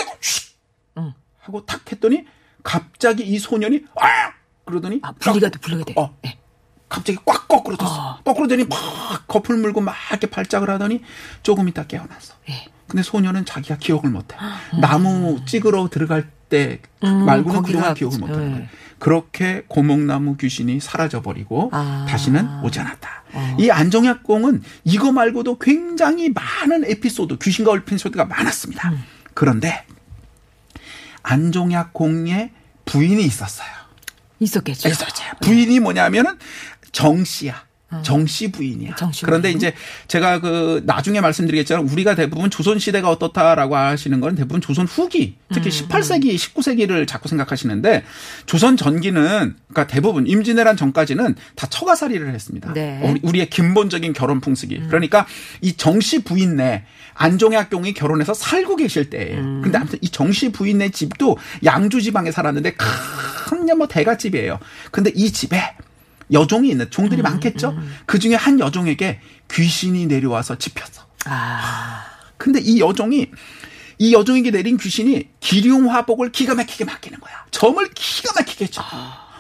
하고 1.43 1.67
탁 1.67 1.91
했더니 1.91 2.25
갑자기 2.63 3.25
이 3.25 3.39
소년이 3.39 3.85
아 4.01 4.33
그러더니 4.65 5.01
아, 5.03 5.13
분리가 5.13 5.49
돼, 5.51 5.59
분리가 5.59 5.85
돼. 5.85 5.95
어. 5.97 6.17
네. 6.23 6.39
갑자기 6.89 7.19
꽉 7.25 7.49
거꾸로 7.49 7.77
졌어. 7.77 8.21
거꾸로더니 8.23 8.65
막 8.65 9.27
거풀 9.27 9.57
물고 9.57 9.81
막 9.81 9.95
이렇게 10.11 10.29
발작을 10.29 10.69
하더니 10.69 11.03
조금 11.43 11.69
있다 11.69 11.87
깨어났어. 11.87 12.35
예. 12.51 12.67
근데 12.87 13.03
소년은 13.03 13.47
자기가 13.47 13.79
기억을 13.79 14.11
못해. 14.11 14.37
나무 14.79 15.43
찍으러 15.47 15.89
들어갈 15.89 16.29
때 16.51 16.81
음, 17.03 17.25
말고는 17.25 17.63
그동안 17.63 17.95
기억을 17.95 18.19
못하는 18.19 18.45
네. 18.45 18.53
거예요. 18.53 18.69
그렇게 18.99 19.65
고목나무 19.69 20.37
귀신이 20.37 20.81
사라져버리고 20.81 21.71
아. 21.73 22.05
다시는 22.09 22.63
오지 22.63 22.79
않았다. 22.81 23.23
이 23.59 23.71
안정약공은 23.71 24.63
이거 24.85 25.11
말고도 25.11 25.59
굉장히 25.59 26.29
많은 26.31 26.85
에피소드, 26.85 27.39
귀신과 27.39 27.75
에피소드가 27.79 28.27
많았습니다. 28.27 28.91
음. 28.91 29.03
그런데 29.33 29.87
안종약공의 31.23 32.51
부인이 32.85 33.25
있었어요. 33.25 33.82
있었겠죠. 34.43 34.89
있었죠. 34.89 35.23
부인이 35.43 35.81
뭐냐면은 35.81 36.39
정씨야. 36.93 37.65
정씨 38.03 38.51
부인이야. 38.51 38.93
어. 38.93 38.95
정씨 38.97 39.25
그런데 39.25 39.49
부인. 39.49 39.57
이제 39.57 39.75
제가 40.09 40.41
그 40.41 40.83
나중에 40.87 41.21
말씀드리겠지만 41.21 41.89
우리가 41.89 42.15
대부분 42.15 42.49
조선 42.51 42.79
시대가 42.79 43.11
어떻다라고 43.11 43.77
하시는 43.77 44.19
건 44.21 44.35
대부분 44.35 44.61
조선 44.61 44.87
후기, 44.87 45.37
특히 45.53 45.69
음, 45.69 45.89
18세기, 45.89 46.35
19세기를 46.35 47.07
자꾸 47.07 47.29
생각하시는데 47.29 48.05
조선 48.47 48.77
전기는 48.77 49.55
그러니까 49.69 49.87
대부분 49.87 50.27
임진왜란 50.27 50.77
전까지는 50.77 51.35
다 51.57 51.67
처가살이를 51.67 52.33
했습니다. 52.33 52.73
네. 52.73 53.01
우리, 53.05 53.21
우리의 53.23 53.51
근본적인 53.51 54.13
결혼 54.13 54.41
풍습이. 54.41 54.83
그러니까 54.89 55.27
이 55.61 55.75
정씨 55.75 56.23
부인네 56.25 56.85
안종약경이 57.15 57.95
결혼해서 57.95 58.35
살고 58.35 58.77
계실 58.77 59.11
때예요. 59.11 59.39
음. 59.39 59.61
근데 59.63 59.79
아무튼 59.79 59.99
이 60.01 60.09
정씨 60.09 60.53
부인네 60.53 60.91
집도 60.91 61.37
양주 61.65 62.01
지방에 62.01 62.31
살았는데 62.31 62.73
큰뭐 62.73 63.87
대가집이에요. 63.89 64.59
근데 64.91 65.11
이 65.15 65.33
집에 65.33 65.75
여종이 66.33 66.71
있는 66.71 66.91
종들이 66.91 67.21
음, 67.21 67.25
많겠죠. 67.25 67.77
그 68.07 68.19
중에 68.19 68.35
한 68.35 68.59
여종에게 68.61 69.21
귀신이 69.51 70.07
내려와서 70.07 70.57
집혔어. 70.57 71.03
아. 71.27 72.05
근데 72.37 72.61
이 72.61 72.81
여종이 72.81 73.31
이 73.99 74.13
여종에게 74.13 74.51
내린 74.51 74.77
귀신이 74.77 75.29
기륭 75.41 75.89
화복을 75.89 76.33
기가 76.33 76.55
막히게 76.55 76.85
맡기는 76.85 77.21
거야. 77.21 77.45
점을 77.51 77.89
기가 77.95 78.33
막히게 78.37 78.67
쳐. 78.69 78.83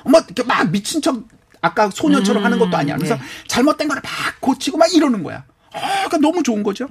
뭐 0.04 0.20
이렇게 0.20 0.42
막 0.42 0.70
미친 0.70 1.02
척 1.02 1.22
아까 1.60 1.90
소년처럼 1.90 2.44
하는 2.44 2.58
것도 2.58 2.76
아니야. 2.76 2.96
그래서 2.96 3.16
네. 3.16 3.22
잘못된 3.46 3.88
거를 3.88 4.02
막 4.02 4.12
고치고 4.40 4.78
막 4.78 4.92
이러는 4.92 5.22
거야. 5.22 5.44
아, 5.72 5.80
그러니까 5.80 6.18
너무 6.18 6.42
좋은 6.42 6.62
거죠. 6.62 6.88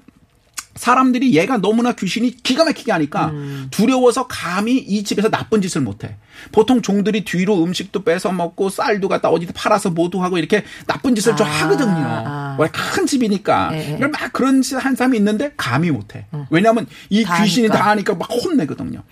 사람들이 0.75 1.35
얘가 1.35 1.57
너무나 1.57 1.91
귀신이 1.93 2.31
기가 2.43 2.63
막히게 2.65 2.91
하니까 2.91 3.27
음. 3.31 3.67
두려워서 3.71 4.27
감히 4.27 4.77
이 4.77 5.03
집에서 5.03 5.29
나쁜 5.29 5.61
짓을 5.61 5.81
못해. 5.81 6.15
보통 6.51 6.81
종들이 6.81 7.23
뒤로 7.25 7.63
음식도 7.63 8.03
뺏어 8.03 8.31
먹고 8.31 8.69
쌀도 8.69 9.09
갖다 9.09 9.29
어디다 9.29 9.53
팔아서 9.55 9.89
모두 9.89 10.23
하고 10.23 10.37
이렇게 10.37 10.63
나쁜 10.87 11.13
짓을 11.13 11.35
좀 11.35 11.45
아, 11.45 11.49
하거든요. 11.49 11.91
아. 11.93 12.57
왜큰 12.59 13.05
집이니까. 13.05 13.69
예, 13.73 13.97
예. 14.01 14.07
막 14.07 14.11
그런 14.33 14.61
짓한 14.61 14.95
사람이 14.95 15.17
있는데 15.17 15.51
감히 15.57 15.91
못해. 15.91 16.25
왜냐하면 16.49 16.87
이 17.09 17.23
다 17.23 17.43
귀신이 17.43 17.67
하니까. 17.67 17.83
다 17.83 17.89
하니까 17.91 18.15
막 18.15 18.29
혼내거든요. 18.31 19.03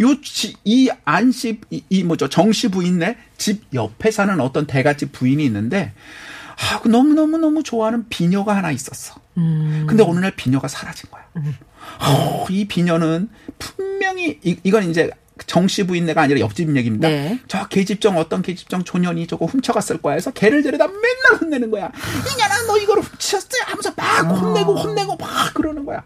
요, 0.00 0.20
지- 0.22 0.54
이 0.64 0.88
안씨, 1.04 1.60
이, 1.70 1.82
이 1.90 2.02
뭐죠, 2.02 2.28
정씨 2.28 2.68
부인네 2.68 3.16
집 3.36 3.62
옆에 3.74 4.10
사는 4.10 4.40
어떤 4.40 4.66
대갓집 4.66 5.12
부인이 5.12 5.44
있는데, 5.44 5.92
아, 6.58 6.80
그 6.80 6.88
너무너무너무 6.88 7.62
좋아하는 7.62 8.08
비녀가 8.08 8.56
하나 8.56 8.70
있었어. 8.70 9.14
음. 9.36 9.84
근데 9.88 10.02
어느 10.02 10.18
날 10.20 10.32
비녀가 10.36 10.68
사라진 10.68 11.10
거야. 11.10 11.22
어, 12.00 12.46
이 12.50 12.66
비녀는 12.66 13.28
분명히, 13.58 14.38
이, 14.42 14.56
이건 14.62 14.88
이제 14.90 15.10
정씨 15.46 15.84
부인네가 15.86 16.20
아니라 16.22 16.40
옆집 16.40 16.76
얘기입니다. 16.76 17.08
네. 17.08 17.40
저 17.48 17.66
계집정 17.66 18.16
어떤 18.18 18.42
계집정 18.42 18.84
조년이 18.84 19.26
저거 19.26 19.46
훔쳐갔을 19.46 19.98
거야 19.98 20.14
해서 20.14 20.30
걔를 20.30 20.62
데려다 20.62 20.86
맨날 20.86 21.40
혼내는 21.40 21.70
거야. 21.70 21.86
이 21.86 22.38
년아 22.38 22.62
너 22.66 22.76
이거를 22.78 23.02
훔쳤어 23.02 23.46
하면서 23.66 23.92
막 23.96 24.20
혼내고 24.30 24.76
혼내고 24.76 25.16
막 25.16 25.54
그러는 25.54 25.84
거야. 25.84 26.04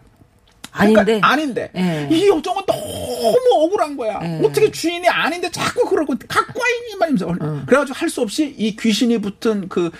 그러니까 0.71 1.01
아닌데. 1.01 1.19
아닌데 1.23 1.71
예. 1.75 2.07
이 2.11 2.27
여정은 2.29 2.63
너무 2.67 3.37
억울한 3.63 3.97
거야. 3.97 4.19
예. 4.23 4.41
어떻게 4.43 4.71
주인이 4.71 5.07
아닌데 5.07 5.49
자꾸 5.51 5.87
그러고 5.89 6.15
갖고 6.27 6.59
와 6.59 6.65
이니 6.69 6.95
말이면서 6.99 7.27
그래가지고 7.65 7.95
할 7.97 8.09
수 8.09 8.21
없이 8.21 8.55
이 8.57 8.75
귀신이 8.75 9.17
붙은 9.19 9.69
그 9.69 9.91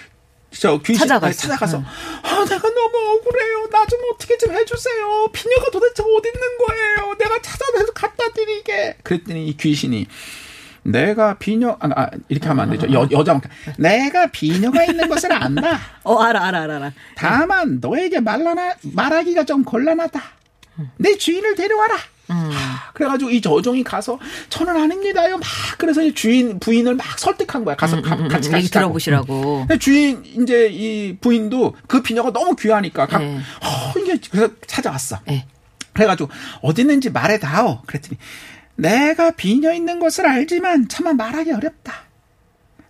저 0.60 0.78
귀신 0.80 1.00
찾아갔어. 1.00 1.32
네, 1.32 1.38
찾아가서 1.38 1.78
아 2.24 2.46
내가 2.46 2.70
너무 2.70 2.98
억울해요. 2.98 3.68
나 3.72 3.86
좀 3.88 4.00
어떻게 4.14 4.38
좀 4.38 4.52
해주세요. 4.54 5.30
비녀가 5.32 5.70
도대체 5.72 6.04
어디 6.04 6.30
있는 6.30 6.58
거예요. 6.58 7.16
내가 7.18 7.42
찾아내서 7.42 7.94
갖다 7.94 8.28
드리게. 8.34 8.98
그랬더니 9.04 9.48
이 9.48 9.56
귀신이 9.56 10.08
내가 10.84 11.38
비녀 11.38 11.78
아, 11.80 11.90
아, 11.96 12.10
이렇게 12.28 12.48
하면 12.48 12.64
안 12.64 12.72
되죠. 12.72 12.92
여 12.94 13.08
여자 13.12 13.40
내가 13.78 14.28
비녀가 14.28 14.84
있는 14.84 15.08
것을 15.10 15.32
안다. 15.32 15.80
어, 16.04 16.20
알아, 16.22 16.46
알아, 16.48 16.62
알아, 16.64 16.76
알아. 16.78 16.92
다만 17.16 17.80
너에게 17.82 18.20
말라나 18.20 18.76
말하기가 18.82 19.46
좀 19.46 19.64
곤란하다. 19.64 20.22
내 20.98 21.18
주인을 21.18 21.56
데려와라. 21.56 21.96
하, 22.27 22.91
그래가지고 22.93 23.31
이 23.31 23.41
저종이 23.41 23.84
가서 23.84 24.19
저는 24.50 24.75
아닙니다요. 24.75 25.38
막 25.38 25.48
그래서 25.77 26.01
이 26.01 26.13
주인 26.13 26.60
부인을 26.60 26.96
막 26.96 27.17
설득한 27.19 27.63
거야. 27.65 27.75
가서 27.75 28.01
가- 28.01 28.15
음, 28.15 28.27
같이 28.27 28.48
얘기 28.50 28.62
가시라고. 28.67 28.69
들어보시라고. 29.00 29.60
근데 29.67 29.77
주인 29.79 30.24
이제 30.25 30.67
이 30.72 31.15
부인도 31.22 31.75
그 31.88 32.01
비녀가 32.01 32.31
너무 32.31 32.55
귀하니까 32.55 33.05
가, 33.07 33.19
네. 33.19 33.38
어, 33.38 34.00
이게 34.00 34.19
그래서 34.29 34.53
찾아왔어. 34.67 35.19
예. 35.29 35.46
그래가지고 35.93 36.29
어디 36.62 36.81
있는지 36.81 37.10
말해다오. 37.10 37.81
그랬더니 37.86 38.17
내가 38.75 39.31
비녀 39.31 39.74
있는 39.74 40.00
것을 40.00 40.27
알지만 40.27 40.88
차마 40.89 41.13
말하기 41.13 41.51
어렵다. 41.51 41.93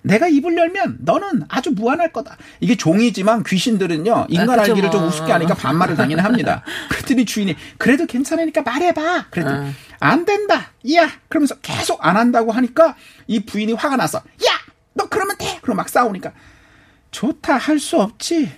내가 0.07 0.27
입을 0.27 0.57
열면 0.57 0.97
너는 1.01 1.43
아주 1.49 1.71
무한할 1.71 2.11
거다. 2.11 2.37
이게 2.59 2.75
종이지만 2.75 3.43
귀신들은요 3.43 4.27
인간 4.29 4.59
아, 4.59 4.63
알기를 4.63 4.89
좀 4.91 5.01
뭐. 5.01 5.09
우습게 5.09 5.31
하니까 5.31 5.53
반말을 5.53 5.95
당연히 5.95 6.21
합니다. 6.21 6.63
그랬더니 6.89 7.25
주인이 7.25 7.55
그래도 7.77 8.05
괜찮으니까 8.05 8.61
말해봐. 8.61 9.27
그랬더니 9.29 9.69
어. 9.69 9.71
안 9.99 10.25
된다. 10.25 10.71
야 10.93 11.09
그러면서 11.29 11.55
계속 11.61 12.05
안 12.05 12.17
한다고 12.17 12.51
하니까 12.51 12.95
이 13.27 13.41
부인이 13.45 13.73
화가 13.73 13.95
나서 13.97 14.19
야 14.19 14.67
너 14.97 15.07
그러면 15.07 15.37
돼. 15.37 15.59
그럼 15.61 15.77
막 15.77 15.87
싸우니까 15.87 16.31
좋다 17.11 17.55
할 17.57 17.79
수 17.79 18.01
없지. 18.01 18.51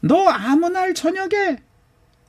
너 0.00 0.28
아무 0.28 0.68
날 0.68 0.92
저녁에 0.92 1.58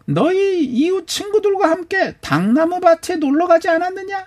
너희 0.06 0.64
이웃 0.66 1.08
친구들과 1.08 1.70
함께 1.70 2.16
당나무 2.22 2.80
밭에 2.80 3.16
놀러 3.18 3.48
가지 3.48 3.68
않았느냐? 3.70 4.26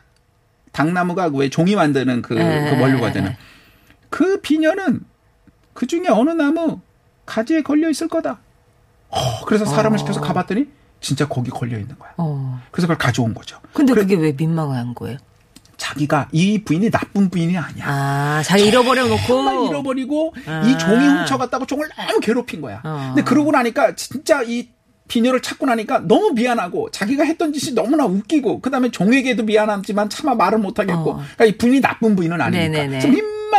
당나무가 0.73 1.27
왜 1.33 1.49
종이 1.51 1.75
만드는 1.77 2.23
그, 2.23 2.39
에, 2.39 2.71
그 2.71 2.81
원료가 2.81 3.09
에, 3.09 3.13
되는. 3.13 3.37
에. 4.13 4.17
그 4.17 4.41
비녀는 4.41 5.01
그 5.73 5.87
중에 5.87 6.09
어느 6.09 6.31
나무 6.31 6.81
가지에 7.27 7.63
걸려 7.63 7.89
있을 7.91 8.09
거다. 8.09 8.39
어, 9.09 9.45
그래서 9.47 9.65
사람을 9.65 9.99
시켜서 9.99 10.21
가봤더니 10.21 10.67
진짜 11.01 11.27
거기 11.27 11.51
걸려 11.51 11.79
있는 11.79 11.99
거야. 11.99 12.13
어. 12.19 12.61
그래서 12.71 12.87
그걸 12.87 12.99
가져온 12.99 13.35
거죠. 13.35 13.59
근데 13.73 13.93
그래- 13.93 14.03
그게 14.05 14.17
왜 14.17 14.33
민망한 14.33 14.95
거예요? 14.95 15.19
자기가 15.77 16.29
이 16.31 16.63
부인이 16.63 16.91
나쁜 16.91 17.29
부인이 17.29 17.57
아니야. 17.59 17.85
아, 17.89 18.43
자기 18.45 18.67
잃어버려 18.69 19.07
놓고. 19.09 19.23
정말 19.27 19.65
잃어버리고 19.69 20.33
아. 20.47 20.63
이 20.65 20.79
종이 20.79 21.05
훔쳐갔다고 21.07 21.67
종을 21.67 21.89
너무 21.97 22.21
괴롭힌 22.21 22.61
거야. 22.61 22.81
어. 22.85 23.13
근데 23.15 23.23
그러고 23.29 23.51
나니까 23.51 23.97
진짜 23.97 24.43
이 24.45 24.69
비녀를 25.09 25.43
찾고 25.43 25.67
나니까 25.67 26.01
너무 26.07 26.31
미안하고 26.35 26.91
자기가 26.93 27.25
했던 27.25 27.53
짓이 27.53 27.75
너무나 27.75 28.05
웃기고 28.07 28.61
그다음에 28.61 28.91
종에게도 28.93 29.43
미안하지만 29.43 30.09
차마 30.09 30.35
말을 30.37 30.59
못 30.59 30.79
하겠고 30.79 31.11
어. 31.11 31.15
그러니까 31.17 31.45
이 31.47 31.59
부인이 31.59 31.81
나쁜 31.81 32.15
부인은 32.15 32.41
아니니까 32.41 32.69
네네네. 32.85 33.01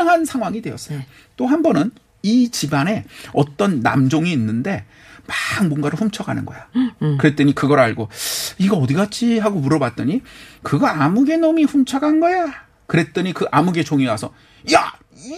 좀 0.04 0.14
민망한 0.14 0.26
상황이 0.26 0.62
되었어요. 0.62 1.00
네. 1.00 1.08
또한 1.36 1.64
번은 1.64 1.92
이 2.22 2.50
집안에 2.50 3.06
어떤 3.34 3.80
남종이 3.82 4.32
있는데 4.34 4.86
막 5.26 5.68
뭔가를 5.68 6.00
훔쳐가는 6.00 6.46
거야. 6.46 6.68
음. 6.76 7.18
그랬더니 7.18 7.56
그걸 7.56 7.80
알고 7.80 8.10
이거 8.58 8.78
어디 8.78 8.94
갔지 8.94 9.40
하고 9.40 9.60
물어봤더니 9.60 10.22
그거 10.62 10.88
아무개 10.88 11.38
놈이 11.38 11.64
훔쳐간 11.64 12.20
거야. 12.20 12.54
그랬더니 12.88 13.34
그 13.34 13.46
아무개 13.52 13.84
종이 13.84 14.06
와서 14.06 14.34
야, 14.74 14.94
이 15.16 15.36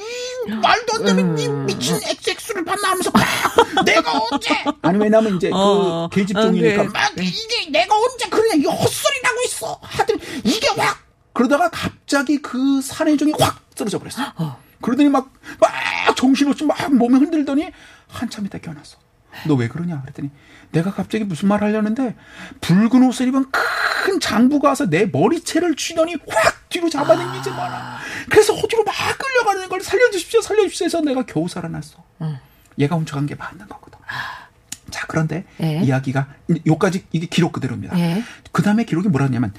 말도 0.49 0.93
안 0.95 1.06
되는 1.06 1.38
이 1.38 1.47
음. 1.47 1.65
미친 1.65 1.95
엑섹스를 1.95 2.65
반말하면서 2.65 3.12
막 3.12 3.86
내가 3.86 4.19
언제? 4.32 4.56
아니 4.82 4.97
왜냐면 4.99 5.38
이제 5.38 5.49
어, 5.54 6.10
그 6.12 6.19
계집 6.19 6.36
종이니까 6.36 6.82
어, 6.82 6.86
네. 6.86 6.91
막 6.91 7.12
이게 7.17 7.69
내가 7.71 7.95
언제 7.95 8.28
그러냐 8.30 8.56
이게 8.56 8.67
헛소리 8.67 9.21
나고 9.23 9.41
있어. 9.45 9.80
하여튼 9.82 10.19
이게 10.43 10.67
확 10.75 11.05
그러다가 11.36 11.69
갑자기 11.69 12.41
그 12.41 12.82
사내종이 12.82 13.34
확 13.39 13.62
쓰러져 13.76 14.00
버렸어. 14.00 14.34
그러더니 14.82 15.10
막, 15.10 15.32
막 15.60 16.15
정신없이 16.15 16.63
막 16.65 16.93
몸을 16.95 17.19
흔들더니 17.19 17.69
한참 18.08 18.45
있다 18.45 18.58
깨어났어. 18.58 18.98
너 19.48 19.56
왜 19.56 19.67
그러냐? 19.67 20.02
그랬더니 20.02 20.32
내가 20.71 20.93
갑자기 20.93 21.26
무슨 21.26 21.50
말 21.50 21.62
하려는데 21.62 22.15
붉은 22.62 23.04
옷을 23.04 23.28
입은 23.28 23.52
큰 23.52 24.19
장부가 24.19 24.69
와서 24.69 24.89
내 24.89 25.06
머리채를 25.06 25.76
쥐더니 25.76 26.15
확 26.28 26.69
뒤로 26.69 26.89
잡아당기지 26.89 27.50
마라. 27.50 28.00
그래서 28.30 28.54
어디로 28.54 28.84
막 28.86 28.93
끌려가는 29.17 29.67
걸 29.67 29.82
살려주십시오, 29.82 30.41
살려주십시오 30.41 30.86
해서 30.86 31.02
내가 31.02 31.24
겨우 31.26 31.48
살아났어. 31.50 32.04
얘가 32.80 32.95
훔쳐간 32.95 33.26
게 33.26 33.36
맞는 33.36 33.67
거거든. 33.67 34.00
자, 34.91 35.06
그런데 35.08 35.43
예. 35.62 35.80
이야기가 35.82 36.28
요까지 36.65 37.06
이게 37.12 37.26
기록 37.28 37.52
그대로입니다. 37.52 37.98
예. 38.00 38.24
그 38.54 38.62
다음에 38.63 38.86
기록이 38.86 39.10
뭐라냐면 39.10 39.54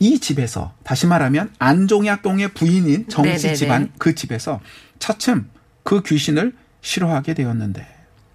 이 0.00 0.18
집에서 0.18 0.74
다시 0.82 1.06
말하면 1.06 1.52
안종약동의 1.58 2.54
부인인 2.54 3.08
정씨. 3.08 3.54
집안 3.54 3.92
그 3.98 4.14
집에서 4.14 4.60
차츰 4.98 5.48
그 5.84 6.02
귀신을 6.02 6.54
싫어하게 6.80 7.34
되었는데 7.34 7.86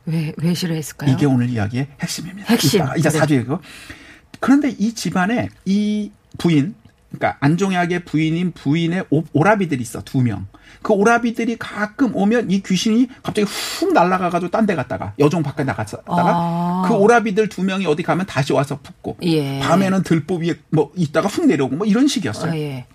왜, 0.05 0.31
왜 0.37 0.53
싫어했을까요? 0.53 1.11
이게 1.11 1.25
오늘 1.25 1.49
이야기의 1.49 1.87
핵심입니다. 1.99 2.47
핵심. 2.47 2.85
이제 2.97 3.09
네. 3.09 3.17
사주 3.17 3.35
얘기고. 3.35 3.59
그런데 4.39 4.69
이 4.77 4.93
집안에 4.93 5.49
이 5.65 6.11
부인, 6.37 6.75
그러니까 7.17 7.37
안종약의 7.39 8.05
부인인 8.05 8.51
부인의 8.51 9.05
오- 9.09 9.23
오라비들이 9.33 9.81
있어 9.81 10.01
두 10.03 10.21
명. 10.21 10.47
그 10.81 10.93
오라비들이 10.93 11.57
가끔 11.57 12.15
오면 12.15 12.51
이 12.51 12.61
귀신이 12.61 13.07
갑자기 13.23 13.47
훅 13.49 13.93
날아가가지고 13.93 14.51
딴 14.51 14.65
데 14.65 14.75
갔다가 14.75 15.13
여종 15.19 15.41
밖에 15.43 15.63
나갔다가 15.63 16.03
아. 16.07 16.83
그 16.87 16.93
오라비들 16.93 17.49
두 17.49 17.63
명이 17.63 17.85
어디 17.87 18.03
가면 18.03 18.25
다시 18.25 18.53
와서 18.53 18.79
붙고 18.81 19.17
예. 19.23 19.59
밤에는 19.59 20.03
들보 20.03 20.37
위에 20.37 20.55
뭐 20.69 20.91
있다가 20.95 21.27
훅 21.27 21.45
내려오고 21.47 21.75
뭐 21.77 21.87
이런 21.87 22.07
식이었어요. 22.07 22.51
아, 22.51 22.57
예. 22.57 22.85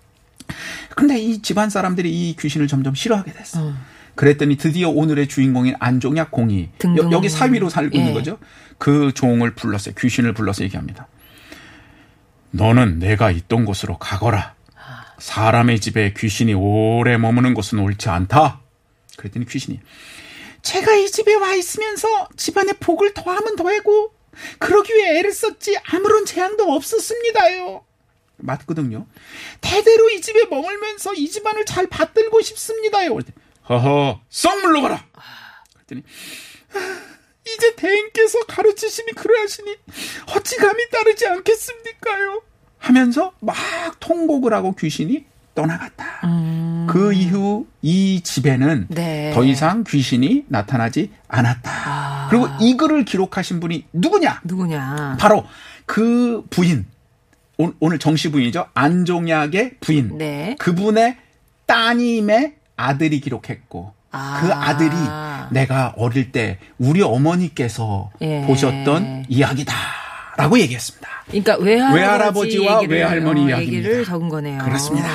근데 0.96 1.18
이 1.18 1.40
집안 1.42 1.70
사람들이 1.70 2.11
이 2.11 2.37
귀신을 2.37 2.66
점점 2.68 2.94
싫어하게 2.94 3.33
됐어. 3.33 3.61
어. 3.68 3.74
그랬더니 4.16 4.56
드디어 4.56 4.88
오늘의 4.90 5.28
주인공인 5.28 5.74
안종약 5.78 6.30
공이 6.30 6.70
등등. 6.78 7.11
여, 7.12 7.20
기 7.20 7.28
사위로 7.28 7.68
살고 7.70 7.96
예. 7.96 8.00
있는 8.00 8.14
거죠. 8.14 8.38
그 8.78 9.12
종을 9.14 9.54
불렀어요. 9.54 9.94
귀신을 9.98 10.33
불러서 10.35 10.64
얘기합니다. 10.64 11.06
너는 12.50 12.98
내가 12.98 13.30
있던 13.30 13.64
곳으로 13.64 13.98
가거라. 13.98 14.54
사람의 15.18 15.80
집에 15.80 16.14
귀신이 16.16 16.54
오래 16.54 17.16
머무는 17.18 17.54
것은 17.54 17.78
옳지 17.78 18.08
않다. 18.08 18.60
그랬더니 19.16 19.46
귀신이 19.46 19.80
제가 20.62 20.94
이 20.94 21.10
집에 21.10 21.34
와 21.34 21.54
있으면서 21.54 22.28
집안의 22.36 22.74
복을 22.80 23.14
더하면 23.14 23.56
더하고 23.56 24.14
그러기 24.58 24.94
위해 24.94 25.18
애를 25.18 25.32
썼지 25.32 25.76
아무런 25.84 26.24
재앙도 26.24 26.72
없었습니다요. 26.72 27.84
맞거든요. 28.38 29.06
대대로 29.60 30.08
이 30.10 30.20
집에 30.20 30.46
머물면서 30.46 31.14
이 31.14 31.28
집안을 31.28 31.66
잘 31.66 31.86
받들고 31.86 32.40
싶습니다요. 32.40 33.18
허허 33.68 34.20
썩 34.30 34.60
물러가라. 34.62 35.04
그랬더니 35.74 36.02
아, 36.74 37.19
이제 37.46 37.74
대인께서 37.76 38.40
가르치시니 38.46 39.12
그러하시니 39.12 39.76
어찌 40.37 40.57
감히 40.57 40.88
따르지 40.90 41.26
않겠습니까요? 41.26 42.42
하면서 42.79 43.33
막 43.40 43.57
통곡을 44.00 44.53
하고 44.55 44.74
귀신이 44.74 45.24
떠나갔다. 45.55 46.20
그 46.88 47.12
이후 47.12 47.66
이 47.83 48.20
집에는 48.22 48.87
네. 48.88 49.33
더 49.35 49.44
이상 49.44 49.85
귀신이 49.85 50.44
나타나지 50.48 51.11
않았다. 51.29 51.70
아. 51.70 52.29
그리고 52.31 52.48
이 52.61 52.76
글을 52.76 53.05
기록하신 53.05 53.61
분이 53.61 53.87
누구냐? 53.92 54.40
누구냐? 54.44 55.16
바로 55.18 55.44
그 55.87 56.44
부인 56.50 56.87
오- 57.59 57.72
오늘 57.81 57.98
정씨 57.98 58.31
부인이죠 58.31 58.68
안종약의 58.74 59.76
부인 59.81 60.16
네. 60.16 60.57
그분의 60.59 61.16
따님의 61.66 62.55
아들이 62.76 63.20
기록했고 63.20 63.92
아. 64.12 64.40
그 64.40 64.52
아들이 64.52 64.90
내가 65.50 65.94
어릴 65.96 66.32
때 66.32 66.58
우리 66.78 67.02
어머니께서 67.02 68.10
예. 68.20 68.42
보셨던 68.46 69.26
이야기다라고 69.28 70.58
얘기했습니다. 70.60 71.08
그러니까 71.26 71.56
외할아버지 71.58 72.60
얘기를, 72.60 72.88
외할머니 72.96 73.52
어. 73.52 73.58
얘기를 73.60 74.04
적은 74.04 74.28
거네요. 74.28 74.58
그렇습니다. 74.64 75.08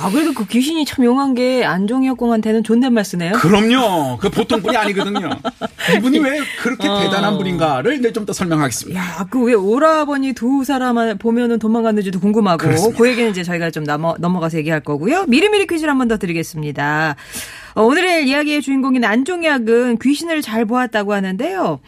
아 0.00 0.08
그래도 0.10 0.32
그 0.32 0.46
귀신이 0.46 0.84
참 0.84 1.04
용한 1.04 1.34
게 1.34 1.64
안종혁 1.64 2.16
공한테는 2.18 2.62
존댓말 2.62 3.04
쓰네요. 3.04 3.32
그럼요. 3.32 4.18
그 4.18 4.30
보통 4.30 4.62
분이 4.62 4.76
아니거든요. 4.76 5.28
이분이 5.96 6.20
왜 6.20 6.38
그렇게 6.62 6.86
어. 6.86 7.00
대단한 7.00 7.36
분인가를 7.36 7.98
이제 7.98 8.12
좀더 8.12 8.32
설명하겠습니다. 8.32 8.98
야, 9.00 9.26
그 9.28 9.42
왜 9.42 9.54
오라버니 9.54 10.34
두 10.34 10.62
사람 10.62 11.18
보면은 11.18 11.58
도망갔는지도 11.58 12.20
궁금하고 12.20 12.58
그렇습니다. 12.58 12.96
그 12.96 13.08
얘기는 13.08 13.28
이제 13.28 13.42
저희가 13.42 13.72
좀 13.72 13.82
넘어, 13.82 14.14
넘어가서 14.20 14.58
얘기할 14.58 14.80
거고요. 14.80 15.24
미리미리 15.26 15.66
퀴즈를 15.66 15.90
한 15.90 15.98
번 15.98 16.06
더 16.06 16.16
드리겠습니다. 16.16 17.16
어, 17.74 17.82
오늘의 17.82 18.28
이야기의 18.28 18.62
주인공인 18.62 19.04
안종약은 19.04 19.98
귀신을 19.98 20.42
잘 20.42 20.64
보았다고 20.64 21.12
하는데요. 21.12 21.80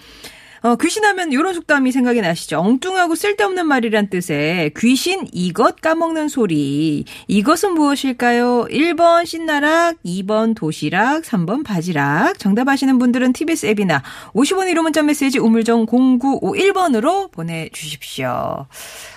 어, 0.62 0.76
귀신하면 0.76 1.32
이런 1.32 1.54
속담이 1.54 1.90
생각이 1.90 2.20
나시죠? 2.20 2.58
엉뚱하고 2.58 3.14
쓸데없는 3.14 3.66
말이란 3.66 4.10
뜻의 4.10 4.72
귀신 4.76 5.26
이것 5.32 5.80
까먹는 5.80 6.28
소리. 6.28 7.06
이것은 7.28 7.72
무엇일까요? 7.72 8.66
1번 8.70 9.24
신나락, 9.24 9.96
2번 10.04 10.54
도시락, 10.54 11.22
3번 11.22 11.64
바지락. 11.64 12.38
정답 12.38 12.68
아시는 12.68 12.98
분들은 12.98 13.32
TBS 13.32 13.66
앱이나 13.66 14.02
50원 14.34 14.70
1호 14.70 14.82
문자 14.82 15.02
메시지 15.02 15.38
우물정 15.38 15.86
0951번으로 15.86 17.32
보내주십시오. 17.32 18.66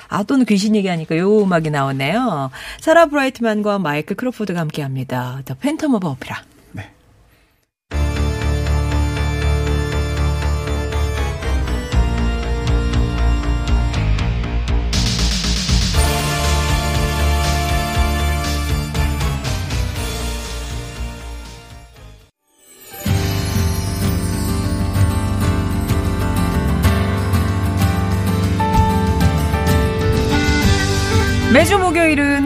아, 0.08 0.24
또는 0.24 0.46
귀신 0.46 0.76
얘기하니까 0.78 1.18
요 1.18 1.44
음악이 1.44 1.72
나오네요. 1.72 2.52
사라 2.80 3.08
브라이트만과 3.08 3.80
마이클 3.80 4.16
크로포드가 4.16 4.62
함께 4.62 4.82
합니다. 4.82 5.42
The 5.46 5.58
Phantom 5.60 5.96
of 5.96 6.08
Opera. 6.08 6.38
네. 6.38 6.53
매주 6.53 6.53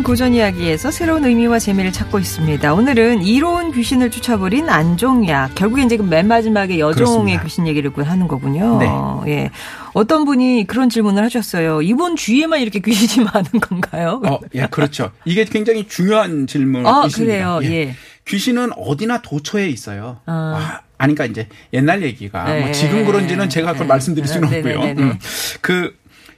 고전 0.07 0.33
이야기에서 0.33 0.89
새로운 0.89 1.25
의미와 1.25 1.59
재미를 1.59 1.91
찾고 1.91 2.17
있습니다. 2.17 2.73
오늘은 2.73 3.23
이로운 3.23 3.73
귀신을 3.73 4.09
쫓아버린 4.09 4.69
안종약. 4.69 5.53
결국에 5.55 5.83
이제 5.83 5.97
그맨 5.97 6.29
마지막에 6.29 6.79
여종의 6.79 6.95
그렇습니다. 6.95 7.43
귀신 7.43 7.67
얘기를 7.67 7.91
그 7.91 8.03
하는 8.03 8.29
거군요. 8.29 8.77
네. 9.25 9.33
예. 9.33 9.51
어떤 9.91 10.23
분이 10.23 10.65
그런 10.65 10.87
질문을 10.87 11.21
하셨어요. 11.25 11.81
이번 11.81 12.15
주위에만 12.15 12.61
이렇게 12.61 12.79
귀신이 12.79 13.25
많은 13.27 13.51
건가요? 13.59 14.21
어, 14.25 14.39
예, 14.55 14.67
그렇죠. 14.67 15.11
이게 15.25 15.43
굉장히 15.43 15.85
중요한 15.89 16.47
질문이십니다. 16.47 16.89
아, 16.89 17.07
그래요? 17.13 17.59
예. 17.63 17.93
귀신은 18.25 18.71
어디나 18.77 19.21
도처에 19.21 19.67
있어요. 19.67 20.21
아. 20.25 20.31
아, 20.31 20.81
아니, 20.97 21.15
그러니까 21.15 21.25
이제 21.25 21.49
옛날 21.73 22.01
얘기가 22.01 22.45
네. 22.45 22.61
뭐 22.61 22.71
지금 22.71 23.05
그런지는 23.05 23.49
제가 23.49 23.73
그걸 23.73 23.87
네. 23.87 23.89
말씀드릴 23.89 24.25
수는 24.25 24.49
네, 24.51 24.57
없고요. 24.59 24.79
네, 24.79 24.85
네, 24.85 24.93
네. 24.93 25.03
음. 25.03 25.19
그 25.59 25.93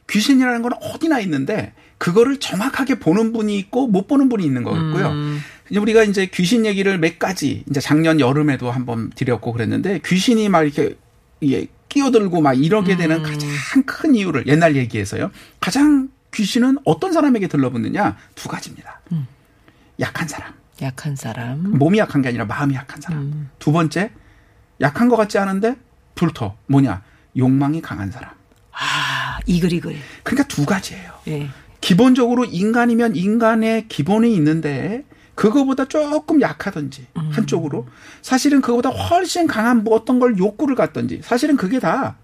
귀신이라는 0.10 0.64
건 0.64 0.72
어디나 0.82 1.20
있는데 1.20 1.74
그거를 2.00 2.40
정확하게 2.40 2.98
보는 2.98 3.34
분이 3.34 3.56
있고 3.60 3.88
못 3.88 4.08
보는 4.08 4.30
분이 4.30 4.44
있는 4.44 4.64
거고요. 4.64 5.10
음. 5.10 5.40
이제 5.70 5.80
우리가 5.80 6.04
이제 6.04 6.26
귀신 6.26 6.66
얘기를 6.66 6.98
몇 6.98 7.20
가지 7.20 7.64
이제 7.70 7.80
작년 7.80 8.20
여름에도 8.20 8.72
한번 8.72 9.12
드렸고 9.12 9.52
그랬는데 9.52 10.00
귀신이 10.04 10.50
막 10.50 10.64
이렇게 10.64 10.98
예, 11.44 11.68
끼어들고 11.90 12.42
막 12.42 12.54
이러게 12.54 12.96
되는 12.96 13.18
음. 13.18 13.24
가장 13.24 13.84
큰 13.86 14.16
이유를 14.16 14.48
옛날 14.48 14.76
얘기에서요. 14.76 15.30
가장 15.60 16.10
귀신은 16.34 16.78
어떤 16.86 17.12
사람에게 17.12 17.48
들러붙느냐 17.48 18.18
두 18.34 18.48
가지입니다. 18.48 19.02
음. 19.12 19.28
약한 20.00 20.28
사람. 20.28 20.54
약한 20.82 21.16
사람. 21.16 21.78
몸이 21.78 21.98
약한 21.98 22.22
게 22.22 22.30
아니라 22.30 22.46
마음이 22.46 22.76
약한 22.76 23.02
사람. 23.02 23.20
음. 23.20 23.50
두 23.60 23.74
번째, 23.74 24.12
약한 24.80 25.10
것 25.10 25.18
같지 25.18 25.38
않은데 25.38 25.76
불터. 26.16 26.56
뭐냐? 26.68 27.02
욕망이 27.36 27.82
강한 27.82 28.10
사람. 28.10 28.32
아, 28.72 29.40
이글이글. 29.46 29.98
그러니까 30.24 30.48
두 30.48 30.66
가지예요. 30.66 31.12
예. 31.28 31.50
기본적으로 31.82 32.46
인간이면 32.46 33.16
인간의 33.16 33.88
기본이 33.88 34.34
있는데 34.36 35.06
그거보다 35.36 35.86
조금 35.86 36.42
약하든지 36.42 37.08
음. 37.18 37.30
한쪽으로 37.32 37.88
사실은 38.22 38.62
그거보다 38.62 38.90
훨씬 38.90 39.48
강한 39.48 39.84
뭐 39.84 39.96
어떤 39.96 40.20
걸 40.20 40.38
욕구를 40.38 40.76
갖든지 40.76 41.22
사실은 41.24 41.56
그게 41.56 41.80
다 41.80 42.16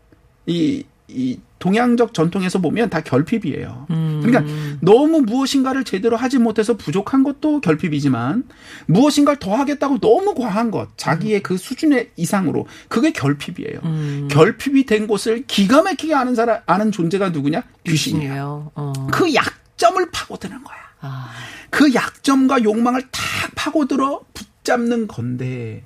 이 0.47 0.83
이 1.07 1.39
동양적 1.59 2.13
전통에서 2.13 2.59
보면 2.59 2.89
다 2.89 3.01
결핍이에요. 3.01 3.87
음. 3.89 4.21
그러니까 4.23 4.51
너무 4.81 5.21
무엇인가를 5.21 5.83
제대로 5.83 6.15
하지 6.17 6.37
못해서 6.37 6.75
부족한 6.75 7.23
것도 7.23 7.61
결핍이지만 7.61 8.43
무엇인가를 8.87 9.39
더 9.39 9.55
하겠다고 9.55 9.99
너무 9.99 10.35
과한 10.35 10.71
것, 10.71 10.89
자기의 10.97 11.41
그 11.43 11.57
수준의 11.57 12.11
이상으로 12.15 12.67
그게 12.87 13.11
결핍이에요. 13.11 13.79
음. 13.83 14.27
결핍이 14.29 14.85
된 14.85 15.07
곳을 15.07 15.45
기가 15.47 15.83
막히게 15.83 16.13
아는 16.13 16.35
사람 16.35 16.61
아는 16.65 16.91
존재가 16.91 17.29
누구냐? 17.29 17.63
귀신이에요. 17.85 18.71
어. 18.75 18.93
그 19.11 19.33
약점을 19.33 20.09
파고드는 20.11 20.63
거야. 20.63 20.77
아. 21.01 21.31
그 21.69 21.93
약점과 21.93 22.63
욕망을 22.63 23.01
탁 23.11 23.21
파고들어 23.55 24.21
붙잡는 24.33 25.07
건데 25.07 25.83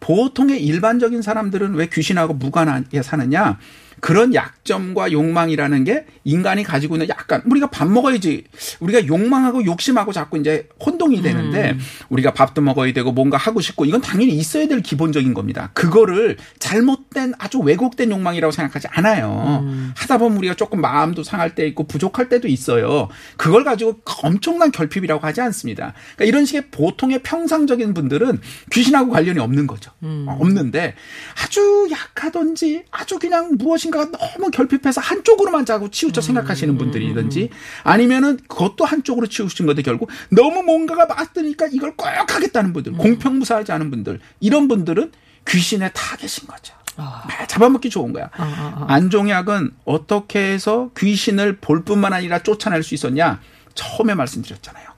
보통의 0.00 0.62
일반적인 0.62 1.22
사람들은 1.22 1.74
왜 1.74 1.88
귀신하고 1.88 2.34
무관하게 2.34 3.02
사느냐? 3.02 3.58
그런 4.00 4.34
약점과 4.34 5.12
욕망이라는 5.12 5.84
게 5.84 6.06
인간이 6.24 6.62
가지고 6.62 6.96
있는 6.96 7.08
약간 7.08 7.42
우리가 7.46 7.68
밥 7.70 7.88
먹어야지 7.88 8.44
우리가 8.80 9.06
욕망하고 9.06 9.64
욕심하고 9.64 10.12
자꾸 10.12 10.38
이제 10.38 10.68
혼동이 10.84 11.22
되는데 11.22 11.72
음. 11.72 11.78
우리가 12.08 12.32
밥도 12.32 12.60
먹어야 12.62 12.92
되고 12.92 13.12
뭔가 13.12 13.36
하고 13.36 13.60
싶고 13.60 13.84
이건 13.84 14.00
당연히 14.00 14.32
있어야 14.32 14.66
될 14.66 14.80
기본적인 14.80 15.34
겁니다. 15.34 15.70
그거를 15.74 16.36
잘못된 16.58 17.34
아주 17.38 17.58
왜곡된 17.58 18.10
욕망이라고 18.10 18.50
생각하지 18.50 18.88
않아요. 18.90 19.60
음. 19.62 19.92
하다 19.96 20.18
보면 20.18 20.38
우리가 20.38 20.54
조금 20.54 20.80
마음도 20.80 21.22
상할 21.22 21.54
때 21.54 21.66
있고 21.66 21.86
부족할 21.86 22.28
때도 22.28 22.48
있어요. 22.48 23.08
그걸 23.36 23.64
가지고 23.64 24.00
엄청난 24.22 24.72
결핍이라고 24.72 25.24
하지 25.26 25.40
않습니다. 25.40 25.94
그러니까 26.16 26.24
이런 26.24 26.44
식의 26.44 26.70
보통의 26.70 27.22
평상적인 27.22 27.94
분들은 27.94 28.40
귀신하고 28.72 29.10
관련이 29.12 29.38
없는 29.38 29.66
거죠. 29.66 29.92
음. 30.02 30.26
어, 30.28 30.36
없는데 30.40 30.94
아주 31.42 31.88
약하든지 31.90 32.84
아주 32.90 33.18
그냥 33.18 33.56
무엇 33.58 33.83
인가가 33.86 34.10
너무 34.10 34.50
결핍해서 34.50 35.00
한쪽으로만 35.00 35.66
자꾸 35.66 35.90
치우쳐 35.90 36.20
생각하시는 36.20 36.76
분들이든지 36.78 37.50
아니면은 37.82 38.38
그것도 38.48 38.84
한쪽으로 38.84 39.26
치우친 39.26 39.66
건데 39.66 39.82
결국 39.82 40.10
너무 40.30 40.62
뭔가가 40.62 41.06
맞으니까 41.06 41.68
이걸 41.72 41.96
꼭 41.96 42.06
하겠다는 42.06 42.72
분들, 42.72 42.92
공평무사하지 42.92 43.72
않은 43.72 43.90
분들 43.90 44.20
이런 44.40 44.68
분들은 44.68 45.12
귀신의 45.46 45.90
타겟인 45.94 46.46
거죠. 46.46 46.74
아. 46.96 47.24
아, 47.26 47.46
잡아먹기 47.46 47.90
좋은 47.90 48.12
거야. 48.12 48.30
아, 48.36 48.42
아, 48.42 48.86
아. 48.88 48.94
안종약은 48.94 49.72
어떻게 49.84 50.52
해서 50.52 50.90
귀신을 50.96 51.56
볼 51.56 51.84
뿐만 51.84 52.12
아니라 52.12 52.38
쫓아낼 52.40 52.82
수 52.82 52.94
있었냐? 52.94 53.40
처음에 53.74 54.14
말씀드렸잖아요. 54.14 54.94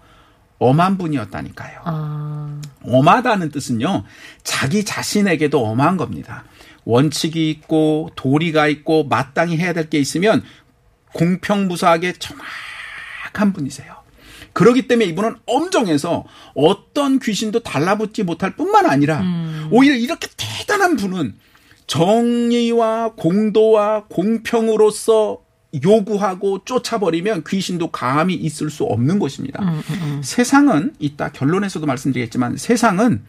엄한 0.58 0.98
분이었다니까요. 0.98 1.80
아. 1.84 2.60
엄하다는 2.82 3.50
뜻은요, 3.50 4.04
자기 4.42 4.84
자신에게도 4.84 5.64
엄한 5.64 5.96
겁니다. 5.96 6.44
원칙이 6.86 7.50
있고, 7.50 8.10
도리가 8.16 8.68
있고, 8.68 9.04
마땅히 9.04 9.58
해야 9.58 9.74
될 9.74 9.90
게 9.90 9.98
있으면, 9.98 10.42
공평무사하게 11.12 12.14
정확한 12.14 13.52
분이세요. 13.52 13.94
그러기 14.52 14.88
때문에 14.88 15.06
이분은 15.10 15.34
엄정해서 15.46 16.24
어떤 16.54 17.18
귀신도 17.18 17.60
달라붙지 17.60 18.22
못할 18.22 18.56
뿐만 18.56 18.86
아니라, 18.86 19.22
오히려 19.70 19.94
이렇게 19.96 20.28
대단한 20.36 20.96
분은 20.96 21.34
정의와 21.86 23.12
공도와 23.16 24.04
공평으로서 24.08 25.42
요구하고 25.84 26.64
쫓아버리면 26.64 27.44
귀신도 27.46 27.90
감히 27.90 28.34
있을 28.34 28.70
수 28.70 28.84
없는 28.84 29.18
것입니다. 29.18 29.60
세상은 30.22 30.94
이따 30.98 31.30
결론에서도 31.30 31.84
말씀드리겠지만 31.84 32.56
세상은 32.56 33.24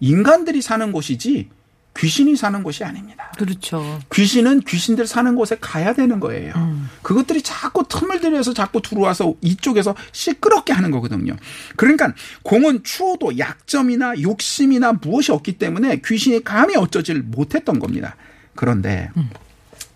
인간들이 0.00 0.62
사는 0.62 0.92
곳이지 0.92 1.50
귀신이 1.98 2.36
사는 2.36 2.62
곳이 2.62 2.84
아닙니다. 2.84 3.32
그렇죠. 3.36 4.00
귀신은 4.14 4.60
귀신들 4.60 5.06
사는 5.06 5.34
곳에 5.34 5.56
가야 5.60 5.92
되는 5.92 6.20
거예요. 6.20 6.52
음. 6.56 6.88
그것들이 7.02 7.42
자꾸 7.42 7.84
틈을 7.88 8.20
들여서 8.20 8.54
자꾸 8.54 8.80
들어와서 8.80 9.34
이쪽에서 9.40 9.94
시끄럽게 10.12 10.72
하는 10.72 10.90
거거든요. 10.90 11.36
그러니까 11.76 12.14
공은 12.42 12.84
추워도 12.84 13.38
약점이나 13.38 14.20
욕심이나 14.22 14.92
무엇이 14.94 15.32
없기 15.32 15.58
때문에 15.58 16.00
귀신이 16.04 16.44
감히 16.44 16.76
어쩌지를 16.76 17.22
못했던 17.22 17.78
겁니다. 17.78 18.16
그런데 18.54 19.10
음. 19.16 19.28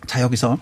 자 0.05 0.21
여기서 0.21 0.59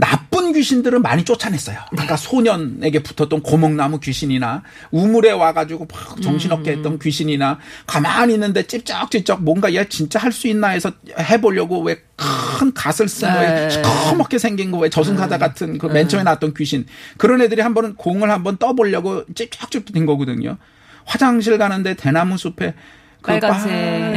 나쁜 0.00 0.52
귀신들은 0.52 1.02
많이 1.02 1.24
쫓아냈어요. 1.24 1.76
아까 1.96 2.16
소년에게 2.16 3.02
붙었던 3.02 3.42
고목나무 3.42 3.98
귀신이나 3.98 4.62
우물에 4.92 5.32
와가지고 5.32 5.88
막 5.92 6.22
정신없게 6.22 6.70
했던 6.70 7.00
귀신이나 7.00 7.58
가만히 7.84 8.34
있는데 8.34 8.62
찝쩍찝쩍 8.64 9.42
뭔가 9.42 9.74
얘 9.74 9.88
진짜 9.88 10.20
할 10.20 10.30
수 10.30 10.46
있나 10.46 10.68
해서 10.68 10.92
해보려고 11.18 11.80
왜 11.82 11.96
큰 12.58 12.74
갓을 12.74 13.08
쓴 13.08 13.32
거에 13.32 13.46
네. 13.48 13.70
시커멓게 13.70 14.38
생긴 14.38 14.70
거 14.72 14.78
왜 14.78 14.88
저승사자 14.90 15.38
같은 15.38 15.78
그 15.78 15.86
맨 15.88 16.08
처음에 16.08 16.24
나왔던 16.24 16.54
귀신 16.54 16.84
그런 17.16 17.40
애들이 17.40 17.60
한 17.62 17.74
번은 17.74 17.94
공을 17.94 18.30
한번 18.30 18.56
떠보려고 18.56 19.24
찝쩍찝쩍 19.34 19.92
된 19.92 20.06
거거든요. 20.06 20.56
화장실 21.04 21.58
가는데 21.58 21.94
대나무 21.94 22.36
숲에 22.36 22.74
그 23.22 23.32
빨간색. 23.32 23.70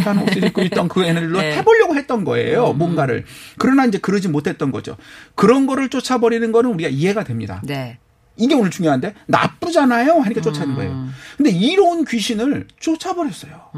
빨간 0.03 0.19
옷을 0.19 0.43
입고 0.45 0.61
있던 0.63 0.87
그 0.87 1.03
애들로 1.05 1.39
네. 1.41 1.57
해보려고 1.57 1.95
했던 1.95 2.23
거예요. 2.23 2.73
뭔가를. 2.73 3.25
그러나 3.57 3.85
이제 3.85 3.97
그러지 3.97 4.27
못했던 4.27 4.71
거죠. 4.71 4.97
그런 5.35 5.65
거를 5.67 5.89
쫓아버리는 5.89 6.51
거는 6.51 6.71
우리가 6.73 6.89
이해가 6.89 7.23
됩니다. 7.23 7.61
네. 7.65 7.97
이게 8.37 8.55
오늘 8.55 8.71
중요한데 8.71 9.13
나쁘잖아요 9.27 10.19
하니까 10.21 10.41
쫓아는 10.41 10.75
거예요. 10.75 11.07
근데 11.37 11.49
이로운 11.51 12.05
귀신을 12.05 12.67
쫓아버렸어요. 12.79 13.71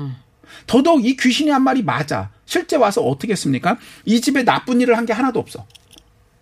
더더욱 0.67 1.05
이 1.05 1.15
귀신이 1.17 1.49
한 1.49 1.63
말이 1.63 1.81
맞아. 1.83 2.29
실제 2.45 2.75
와서 2.75 3.01
어떻게 3.01 3.31
했습니까? 3.33 3.77
이 4.05 4.21
집에 4.21 4.43
나쁜 4.43 4.79
일을 4.79 4.95
한 4.97 5.05
게 5.05 5.11
하나도 5.13 5.39
없어. 5.39 5.65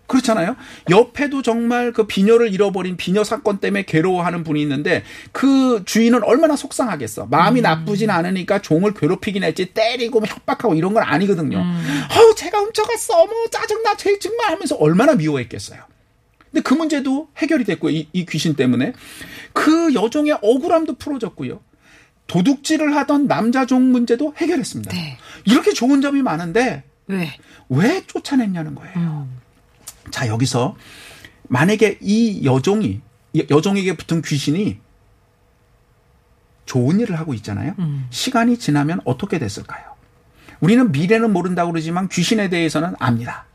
그렇잖아요. 0.06 0.56
옆에도 0.90 1.42
정말 1.42 1.92
그 1.92 2.06
비녀를 2.06 2.52
잃어버린 2.52 2.96
비녀 2.96 3.24
사건 3.24 3.58
때문에 3.58 3.84
괴로워하는 3.84 4.44
분이 4.44 4.60
있는데 4.62 5.04
그 5.32 5.82
주인은 5.86 6.22
얼마나 6.22 6.56
속상하겠어. 6.56 7.26
마음이 7.26 7.60
나쁘진 7.62 8.10
않으니까 8.10 8.60
종을 8.60 8.94
괴롭히긴 8.94 9.42
했지 9.44 9.66
때리고 9.66 10.20
뭐 10.20 10.28
협박하고 10.28 10.74
이런 10.74 10.92
건 10.92 11.02
아니거든요. 11.02 11.58
어우 11.58 12.34
제가 12.34 12.58
훔쳐갔어. 12.58 13.14
어머 13.22 13.32
짜증나. 13.50 13.96
쟤 13.96 14.18
정말 14.18 14.50
하면서 14.50 14.76
얼마나 14.76 15.14
미워했겠어요. 15.14 15.80
근데 16.50 16.62
그 16.62 16.74
문제도 16.74 17.28
해결이 17.38 17.64
됐고요. 17.64 17.92
이, 17.92 18.08
이 18.12 18.26
귀신 18.26 18.54
때문에. 18.54 18.92
그 19.54 19.94
여종의 19.94 20.38
억울함도 20.42 20.96
풀어졌고요. 20.96 21.60
도둑질을 22.26 22.94
하던 22.96 23.26
남자 23.28 23.66
종 23.66 23.90
문제도 23.92 24.34
해결했습니다. 24.36 24.92
네. 24.92 25.18
이렇게 25.44 25.72
좋은 25.72 26.00
점이 26.00 26.22
많은데 26.22 26.84
왜? 27.06 27.30
왜 27.68 28.02
쫓아냈냐는 28.06 28.74
거예요. 28.74 29.28
자, 30.10 30.26
여기서 30.28 30.76
만약에 31.48 31.98
이 32.00 32.44
여종이 32.44 33.00
여- 33.36 33.42
여종에게 33.50 33.96
붙은 33.96 34.22
귀신이 34.22 34.78
좋은 36.66 37.00
일을 37.00 37.18
하고 37.18 37.34
있잖아요. 37.34 37.74
시간이 38.10 38.58
지나면 38.58 39.00
어떻게 39.04 39.38
됐을까요? 39.38 39.92
우리는 40.60 40.92
미래는 40.92 41.32
모른다고 41.32 41.72
그러지만 41.72 42.08
귀신에 42.08 42.48
대해서는 42.48 42.94
압니다. 42.98 43.46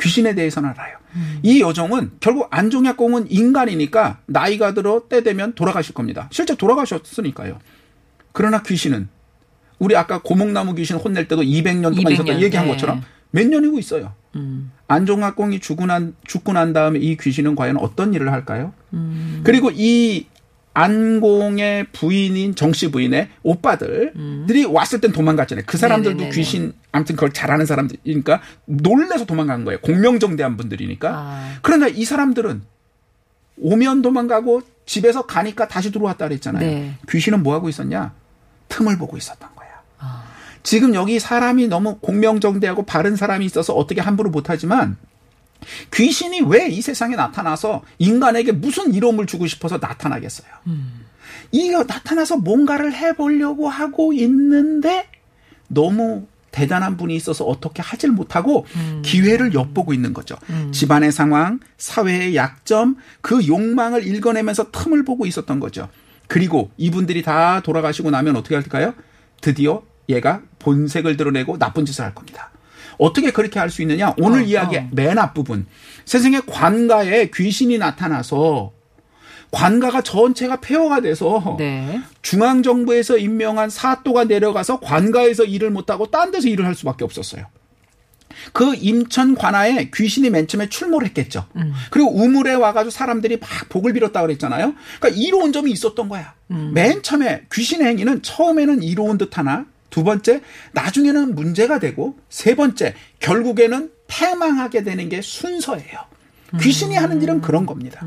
귀신에 0.00 0.34
대해서는 0.34 0.68
알아요. 0.70 0.98
이 1.42 1.60
여종은 1.60 2.12
결국 2.20 2.48
안종약공은 2.50 3.30
인간이니까 3.30 4.20
나이가 4.26 4.74
들어 4.74 5.02
때 5.08 5.22
되면 5.22 5.54
돌아가실 5.54 5.94
겁니다. 5.94 6.28
실제 6.30 6.54
돌아가셨으니까요. 6.54 7.58
그러나 8.32 8.62
귀신은 8.62 9.08
우리 9.78 9.96
아까 9.96 10.20
고목나무 10.22 10.74
귀신 10.74 10.96
혼낼 10.96 11.26
때도 11.28 11.42
200년 11.42 11.82
동안 11.82 11.94
200 12.00 12.12
있었다 12.12 12.32
년, 12.32 12.42
얘기한 12.42 12.66
네. 12.66 12.72
것처럼 12.72 13.02
몇 13.30 13.46
년이고 13.46 13.78
있어요. 13.78 14.12
음. 14.36 14.70
안종학공이 14.88 15.60
죽고 15.60 15.86
난 15.86 16.14
죽고 16.26 16.52
난 16.52 16.72
다음에 16.72 16.98
이 16.98 17.16
귀신은 17.16 17.54
과연 17.56 17.76
어떤 17.78 18.14
일을 18.14 18.32
할까요? 18.32 18.72
음. 18.92 19.40
그리고 19.44 19.70
이 19.72 20.26
안공의 20.74 21.88
부인인 21.92 22.54
정씨 22.54 22.90
부인의 22.92 23.28
오빠들들이 23.42 24.64
왔을 24.66 25.00
땐 25.00 25.10
도망갔잖아요. 25.10 25.64
그 25.66 25.76
사람들도 25.76 26.16
음. 26.16 26.18
네네네네. 26.18 26.36
귀신 26.36 26.72
아무튼 26.92 27.16
그걸 27.16 27.32
잘하는 27.32 27.66
사람들이니까 27.66 28.40
놀래서 28.66 29.24
도망간 29.24 29.64
거예요. 29.64 29.80
공명정대한 29.80 30.56
분들이니까. 30.56 31.10
아. 31.12 31.58
그러나 31.62 31.88
이 31.88 32.04
사람들은 32.04 32.62
오면 33.60 34.02
도망가고 34.02 34.62
집에서 34.86 35.26
가니까 35.26 35.66
다시 35.66 35.90
들어왔다 35.90 36.28
그랬잖아요. 36.28 36.64
네. 36.64 36.94
귀신은 37.10 37.42
뭐 37.42 37.54
하고 37.54 37.68
있었냐? 37.68 38.14
틈을 38.68 38.98
보고 38.98 39.16
있었던 39.16 39.48
거야. 39.56 39.57
지금 40.62 40.94
여기 40.94 41.18
사람이 41.18 41.68
너무 41.68 41.98
공명정대하고 41.98 42.84
바른 42.84 43.16
사람이 43.16 43.44
있어서 43.46 43.74
어떻게 43.74 44.00
함부로 44.00 44.30
못하지만 44.30 44.96
귀신이 45.92 46.42
왜 46.42 46.68
이 46.68 46.80
세상에 46.82 47.16
나타나서 47.16 47.82
인간에게 47.98 48.52
무슨 48.52 48.94
이름을 48.94 49.26
주고 49.26 49.46
싶어서 49.46 49.78
나타나겠어요? 49.78 50.48
이거 51.50 51.84
나타나서 51.84 52.36
뭔가를 52.38 52.94
해보려고 52.94 53.68
하고 53.68 54.12
있는데 54.12 55.06
너무 55.68 56.26
대단한 56.50 56.96
분이 56.96 57.14
있어서 57.16 57.44
어떻게 57.44 57.82
하질 57.82 58.10
못하고 58.10 58.66
기회를 59.02 59.54
엿보고 59.54 59.92
있는 59.94 60.12
거죠. 60.12 60.36
집안의 60.72 61.12
상황, 61.12 61.60
사회의 61.76 62.34
약점, 62.36 62.96
그 63.20 63.46
욕망을 63.46 64.06
읽어내면서 64.06 64.70
틈을 64.70 65.04
보고 65.04 65.26
있었던 65.26 65.60
거죠. 65.60 65.88
그리고 66.26 66.70
이분들이 66.76 67.22
다 67.22 67.60
돌아가시고 67.60 68.10
나면 68.10 68.36
어떻게 68.36 68.54
할까요? 68.54 68.94
드디어 69.40 69.82
얘가 70.08 70.42
본색을 70.58 71.16
드러내고 71.16 71.58
나쁜 71.58 71.84
짓을 71.84 72.04
할 72.04 72.14
겁니다. 72.14 72.50
어떻게 72.98 73.30
그렇게 73.30 73.58
할 73.60 73.70
수 73.70 73.82
있느냐? 73.82 74.14
오늘 74.18 74.40
어, 74.40 74.42
이야기의 74.42 74.82
어. 74.82 74.88
맨 74.92 75.18
앞부분. 75.18 75.66
세상에 76.04 76.40
관가에 76.40 77.30
귀신이 77.32 77.78
나타나서 77.78 78.72
관가가 79.50 80.02
전체가 80.02 80.60
폐허가 80.60 81.00
돼서 81.00 81.56
네. 81.58 82.00
중앙정부에서 82.22 83.16
임명한 83.18 83.70
사또가 83.70 84.24
내려가서 84.24 84.80
관가에서 84.80 85.44
일을 85.44 85.70
못하고 85.70 86.10
딴 86.10 86.30
데서 86.30 86.48
일을 86.48 86.66
할 86.66 86.74
수밖에 86.74 87.04
없었어요. 87.04 87.46
그 88.52 88.74
임천 88.74 89.34
관아에 89.36 89.90
귀신이 89.92 90.28
맨 90.30 90.46
처음에 90.46 90.68
출몰 90.68 91.04
했겠죠. 91.06 91.46
그리고 91.90 92.14
우물에 92.14 92.54
와가지고 92.54 92.90
사람들이 92.90 93.38
막 93.38 93.48
복을 93.68 93.92
빌었다 93.94 94.20
그랬잖아요. 94.20 94.74
그러니까 95.00 95.20
이로운 95.20 95.52
점이 95.52 95.70
있었던 95.72 96.08
거야. 96.08 96.34
맨 96.48 97.02
처음에 97.02 97.46
귀신의 97.52 97.86
행위는 97.88 98.22
처음에는 98.22 98.82
이로운 98.82 99.18
듯 99.18 99.36
하나, 99.38 99.64
두 99.90 100.04
번째, 100.04 100.42
나중에는 100.72 101.34
문제가 101.34 101.78
되고, 101.78 102.16
세 102.28 102.54
번째, 102.54 102.94
결국에는 103.20 103.90
패망하게 104.06 104.84
되는 104.84 105.08
게 105.08 105.20
순서예요. 105.22 106.00
귀신이 106.60 106.94
하는 106.94 107.20
일은 107.20 107.40
그런 107.42 107.66
겁니다. 107.66 108.00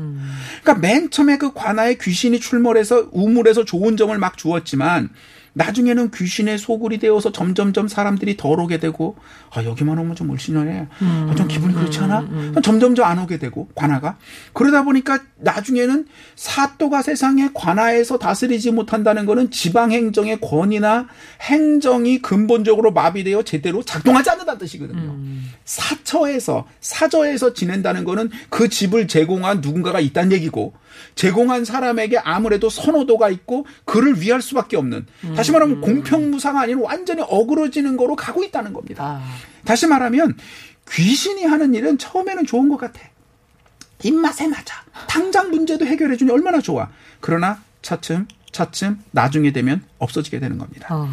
그러니까 0.62 0.74
맨 0.74 1.10
처음에 1.10 1.38
그 1.38 1.52
관아에 1.52 1.94
귀신이 2.00 2.40
출몰해서 2.40 3.08
우물에서 3.12 3.64
좋은 3.64 3.96
점을 3.96 4.16
막 4.18 4.36
주었지만 4.36 5.10
나중에는 5.52 6.10
귀신의 6.10 6.58
소굴이 6.58 6.98
되어서 6.98 7.30
점점점 7.30 7.86
사람들이 7.86 8.36
덜 8.36 8.58
오게 8.58 8.78
되고 8.78 9.16
아 9.54 9.62
여기만 9.64 9.98
오면 9.98 10.16
좀 10.16 10.30
울신하네 10.30 10.88
아, 11.00 11.34
좀 11.36 11.46
기분이 11.46 11.74
그렇지 11.74 11.98
않아 12.00 12.26
점점점 12.62 13.04
안 13.04 13.18
오게 13.18 13.38
되고 13.38 13.68
관아가 13.74 14.16
그러다 14.54 14.82
보니까 14.82 15.20
나중에는 15.36 16.06
사또가 16.36 17.02
세상에 17.02 17.50
관아에서 17.52 18.18
다스리지 18.18 18.70
못한다는 18.70 19.26
거는 19.26 19.50
지방 19.50 19.92
행정의 19.92 20.40
권위나 20.40 21.06
행정이 21.42 22.22
근본적으로 22.22 22.92
마비되어 22.92 23.42
제대로 23.42 23.82
작동하지 23.82 24.30
않는다는 24.30 24.58
뜻이거든요. 24.58 25.16
사처에서 25.64 26.66
사저에서 26.80 27.52
지낸다는 27.52 28.04
거는 28.04 28.30
그 28.48 28.68
집을 28.68 29.06
제공한 29.06 29.60
누군가가 29.60 30.00
있다는 30.00 30.32
얘기고 30.32 30.74
제공한 31.14 31.64
사람에게 31.64 32.18
아무래도 32.18 32.68
선호도가 32.68 33.28
있고 33.30 33.66
그를 33.84 34.20
위할 34.20 34.40
수밖에 34.42 34.76
없는 34.76 35.06
다시 35.36 35.52
말하면 35.52 35.80
공평무사가 35.80 36.60
아닌 36.60 36.78
완전히 36.78 37.22
어그러지는 37.22 37.96
거로 37.96 38.16
가고 38.16 38.42
있다는 38.44 38.72
겁니다. 38.72 39.04
아. 39.04 39.41
다시 39.64 39.86
말하면 39.86 40.36
귀신이 40.90 41.44
하는 41.44 41.74
일은 41.74 41.98
처음에는 41.98 42.46
좋은 42.46 42.68
것 42.68 42.76
같아. 42.76 43.00
입맛에 44.02 44.48
맞아. 44.48 44.82
당장 45.08 45.50
문제도 45.50 45.84
해결해 45.86 46.16
주니 46.16 46.30
얼마나 46.32 46.60
좋아. 46.60 46.88
그러나 47.20 47.60
차츰 47.82 48.26
차츰 48.50 48.98
나중에 49.12 49.52
되면 49.52 49.82
없어지게 49.98 50.38
되는 50.40 50.58
겁니다. 50.58 50.88
어. 50.94 51.08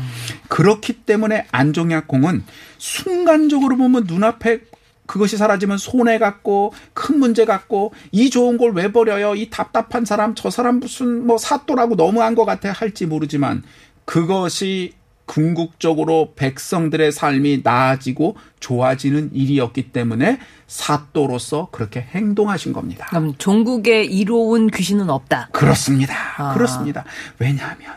그렇기 0.50 0.94
때문에 1.06 1.48
안종약공은 1.52 2.44
순간적으로 2.78 3.78
보면 3.78 4.06
눈앞에 4.08 4.62
그것이 5.06 5.38
사라지면 5.38 5.78
손해 5.78 6.20
같고 6.20 6.74
큰 6.94 7.18
문제 7.20 7.46
같고 7.46 7.94
이 8.12 8.30
좋은 8.30 8.58
걸 8.58 8.72
왜 8.74 8.92
버려요? 8.92 9.34
이 9.36 9.50
답답한 9.50 10.06
사람 10.06 10.36
저 10.36 10.50
사람 10.50 10.80
무슨 10.80 11.26
뭐 11.26 11.38
사또라고 11.38 11.96
너무한 11.96 12.36
것 12.36 12.46
같아 12.46 12.72
할지 12.72 13.06
모르지만 13.06 13.64
그것이 14.06 14.94
궁극적으로 15.30 16.34
백성들의 16.36 17.12
삶이 17.12 17.62
나아지고 17.64 18.36
좋아지는 18.60 19.30
일이었기 19.32 19.92
때문에 19.92 20.40
사또로서 20.66 21.70
그렇게 21.72 22.02
행동하신 22.02 22.74
겁니다. 22.74 23.06
그럼 23.10 23.36
종국에 23.38 24.04
이로운 24.04 24.72
귀신은 24.72 25.12
없다. 25.12 25.50
그렇습니다. 25.52 26.16
아. 26.38 26.56
그렇습니다. 26.56 27.06
왜냐하면 27.38 27.94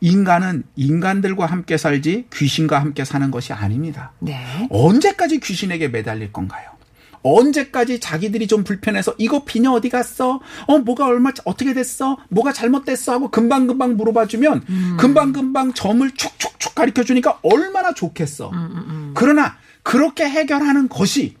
인간은 0.00 0.64
인간들과 0.74 1.46
함께 1.46 1.76
살지 1.76 2.26
귀신과 2.34 2.80
함께 2.80 3.04
사는 3.04 3.30
것이 3.30 3.52
아닙니다. 3.52 4.10
네. 4.18 4.66
언제까지 4.70 5.38
귀신에게 5.38 5.88
매달릴 5.88 6.32
건가요? 6.32 6.70
언제까지 7.24 7.98
자기들이 8.00 8.46
좀 8.46 8.62
불편해서 8.62 9.14
이거 9.18 9.44
비녀 9.44 9.72
어디 9.72 9.88
갔어? 9.88 10.40
어 10.66 10.78
뭐가 10.78 11.06
얼마 11.06 11.32
어떻게 11.44 11.74
됐어? 11.74 12.18
뭐가 12.28 12.52
잘못됐어? 12.52 13.12
하고 13.12 13.30
금방 13.30 13.66
금방 13.66 13.96
물어봐 13.96 14.26
주면 14.26 14.62
금방 14.98 15.32
금방 15.32 15.72
점을 15.72 16.08
축축축 16.12 16.74
가르쳐 16.74 17.02
주니까 17.02 17.40
얼마나 17.42 17.92
좋겠어. 17.94 18.52
그러나 19.14 19.56
그렇게 19.82 20.24
해결하는 20.28 20.88
것이 20.88 21.36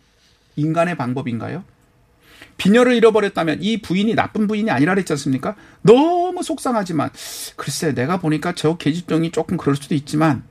인간의 0.56 0.96
방법인가요? 0.96 1.64
비녀를 2.56 2.94
잃어버렸다면 2.94 3.58
이 3.62 3.80
부인이 3.82 4.14
나쁜 4.14 4.46
부인이 4.46 4.70
아니라 4.70 4.94
그랬지 4.94 5.12
않습니까? 5.12 5.54
너무 5.82 6.42
속상하지만 6.42 7.10
글쎄 7.56 7.92
내가 7.94 8.18
보니까 8.18 8.54
저 8.54 8.76
계집종이 8.76 9.32
조금 9.32 9.56
그럴 9.56 9.76
수도 9.76 9.94
있지만 9.94 10.44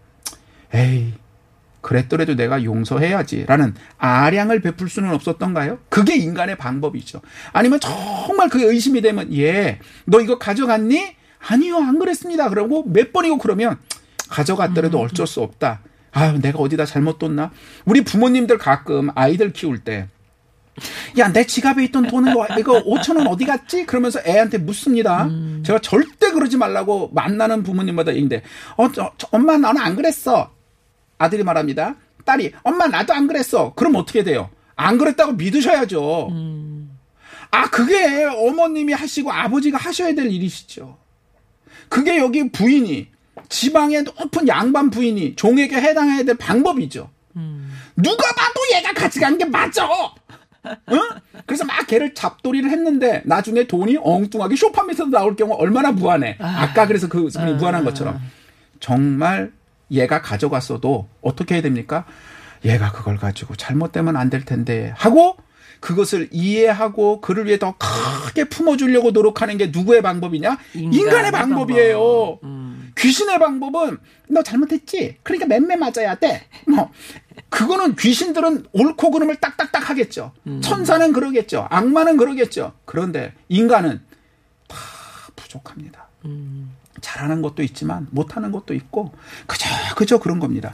에이 0.74 1.14
그랬더라도 1.84 2.36
내가 2.36 2.64
용서해야지라는 2.64 3.76
아량을 3.98 4.62
베풀 4.62 4.90
수는 4.90 5.14
없었던가요? 5.14 5.80
그게 5.90 6.16
인간의 6.16 6.58
방법이죠. 6.58 7.22
아니면 7.52 7.80
정말 7.80 8.50
그게 8.50 8.66
의심이 8.66 9.02
되면 9.02 9.32
예, 9.36 9.80
너 10.06 10.22
이거 10.22 10.40
가져갔니? 10.40 11.16
아니요, 11.46 11.78
안 11.78 12.00
그랬습니다. 12.00 12.50
그러고 12.50 12.84
몇 12.88 13.12
번이고 13.12 13.38
그러면 13.38 13.78
가져갔더라도 14.30 15.00
어쩔 15.00 15.28
수 15.28 15.42
없다. 15.42 15.82
아유, 16.12 16.40
내가 16.42 16.60
어디다 16.60 16.86
잘못 16.86 17.20
뒀나? 17.20 17.52
우리 17.86 18.02
부모님들 18.04 18.58
가끔 18.58 19.10
아이들 19.14 19.52
키울 19.52 19.80
때 19.80 20.08
야, 21.20 21.32
내 21.32 21.46
지갑에 21.46 21.84
있던 21.86 22.08
돈은 22.08 22.34
뭐, 22.34 22.48
이거 22.58 22.82
5천 22.84 23.18
원 23.18 23.28
어디 23.28 23.46
갔지? 23.46 23.86
그러면서 23.86 24.20
애한테 24.26 24.58
묻습니다. 24.58 25.26
음. 25.26 25.62
제가 25.66 25.80
절대 25.80 26.32
그러지 26.32 26.58
말라고 26.58 27.12
만나는 27.14 27.62
부모님마다 27.62 28.12
있는데, 28.14 28.42
어, 28.78 28.92
저, 28.92 29.12
저, 29.18 29.28
엄마 29.32 29.58
나는 29.58 29.82
안 29.82 29.96
그랬어. 29.96 30.52
아들이 31.18 31.44
말합니다. 31.44 31.96
딸이 32.26 32.54
엄마 32.64 32.88
나도 32.88 33.14
안 33.14 33.28
그랬어. 33.28 33.74
그럼 33.74 33.96
어떻게 33.96 34.24
돼요? 34.24 34.50
안 34.76 34.98
그랬다고 34.98 35.34
믿으셔야죠. 35.34 36.30
음. 36.32 36.98
아 37.52 37.70
그게 37.70 38.26
어머님이 38.26 38.94
하시고 38.94 39.32
아버지가 39.32 39.78
하셔야 39.78 40.16
될 40.16 40.32
일이시죠. 40.32 40.98
그게 41.90 42.18
여기 42.18 42.50
부인이 42.52 43.08
지방의 43.50 44.04
높은 44.04 44.48
양반 44.48 44.90
부인이 44.90 45.36
종에게 45.36 45.76
해당해야 45.76 46.24
될 46.24 46.36
방법이죠. 46.36 47.10
음. 47.36 47.72
누가 47.96 48.24
봐도 48.34 48.60
얘가 48.76 48.94
같이 48.94 49.20
간게 49.20 49.46
맞아. 49.46 49.88
응? 50.66 51.00
그래서 51.46 51.66
막 51.66 51.86
걔를 51.88 52.14
잡돌이를 52.14 52.72
했는데 52.72 53.22
나중에 53.26 53.68
돈이 53.68 53.98
엉뚱하게 54.02 54.56
쇼파에서 54.56 55.06
나올 55.06 55.36
경우 55.36 55.54
얼마나 55.54 55.92
무한해. 55.92 56.38
아. 56.40 56.74
까 56.74 56.88
그래서 56.88 57.08
그. 57.08 57.30
무한한 57.60 57.84
것처럼 57.84 58.20
정말 58.80 59.52
얘가 59.94 60.22
가져갔어도 60.22 61.08
어떻게 61.22 61.56
해야 61.56 61.62
됩니까? 61.62 62.06
얘가 62.66 62.92
그걸 62.92 63.18
가지고 63.18 63.56
잘못되면 63.56 64.16
안 64.18 64.30
될 64.30 64.44
텐데 64.46 64.94
하고 64.98 65.38
그것을 65.80 66.30
이해하고 66.32 67.20
그를 67.20 67.46
위해 67.46 67.60
더 67.60 67.76
크게 67.78 68.46
품어주려고 68.46 69.12
노력하는 69.12 69.58
게 69.58 69.68
누구의 69.68 70.02
방법이냐? 70.02 70.58
인간 70.76 71.26
의 71.26 71.32
방법 71.32 71.72
이에요. 71.72 72.00
방법. 72.00 72.44
음. 72.46 72.94
귀신의 72.98 73.38
방법은 73.38 73.98
너 74.30 74.42
잘못했지? 74.44 75.18
그러니까 75.24 75.46
맴매 75.48 75.76
맞아야 75.76 76.16
돼. 76.16 76.48
뭐 76.68 76.90
그거는 77.50 77.96
귀신들은 77.98 78.68
옳고 78.72 79.12
그름을 79.12 79.36
딱딱딱 79.38 79.90
하겠죠. 79.90 80.32
음. 80.48 80.62
천사는 80.62 81.12
그러겠죠. 81.12 81.68
악마는 81.70 82.16
그러겠죠. 82.16 82.72
그런데 82.86 83.34
인간은 83.50 84.00
다 84.70 84.78
부족합니다. 85.36 86.08
음. 86.26 86.73
잘하는 87.04 87.44
것도 87.44 87.62
있지만 87.62 88.08
못하는 88.10 88.52
것도 88.52 88.74
있고 88.74 89.14
그저 89.46 89.68
그저 89.96 90.18
그런 90.18 90.40
겁니다. 90.40 90.74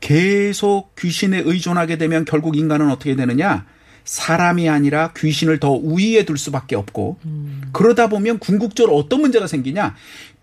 계속 0.00 0.94
귀신에 0.96 1.42
의존하게 1.44 1.96
되면 1.96 2.24
결국 2.26 2.56
인간은 2.56 2.90
어떻게 2.90 3.16
되느냐? 3.16 3.64
사람이 4.02 4.68
아니라 4.68 5.12
귀신을 5.16 5.60
더 5.60 5.70
우위에 5.72 6.24
둘 6.24 6.36
수밖에 6.38 6.74
없고 6.74 7.18
음. 7.26 7.60
그러다 7.72 8.08
보면 8.08 8.38
궁극적으로 8.38 8.96
어떤 8.96 9.20
문제가 9.20 9.46
생기냐 9.46 9.94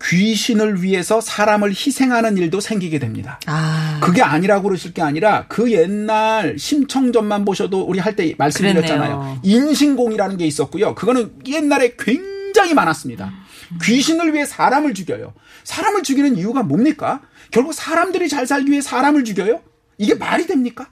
귀신을 0.02 0.82
위해서 0.82 1.20
사람을 1.20 1.70
희생하는 1.70 2.38
일도 2.38 2.60
생기게 2.60 2.98
됩니다. 3.00 3.38
아. 3.46 3.98
그게 4.00 4.22
아니라고 4.22 4.68
그러실 4.68 4.94
게 4.94 5.02
아니라 5.02 5.46
그 5.48 5.70
옛날 5.72 6.56
심청전만 6.58 7.44
보셔도 7.44 7.82
우리 7.82 7.98
할 7.98 8.14
때 8.16 8.32
말씀드렸잖아요. 8.38 9.40
인신공이라는 9.42 10.36
게 10.38 10.46
있었고요. 10.46 10.94
그거는 10.94 11.32
옛날에 11.46 11.94
굉장히 11.98 12.74
많았습니다. 12.74 13.30
음. 13.72 13.78
귀신을 13.82 14.34
위해 14.34 14.44
사람을 14.44 14.94
죽여요. 14.94 15.34
사람을 15.64 16.02
죽이는 16.02 16.36
이유가 16.36 16.62
뭡니까? 16.62 17.22
결국 17.50 17.72
사람들이 17.72 18.28
잘 18.28 18.46
살기 18.46 18.70
위해 18.70 18.80
사람을 18.80 19.24
죽여요? 19.24 19.62
이게 19.98 20.14
말이 20.14 20.46
됩니까? 20.46 20.90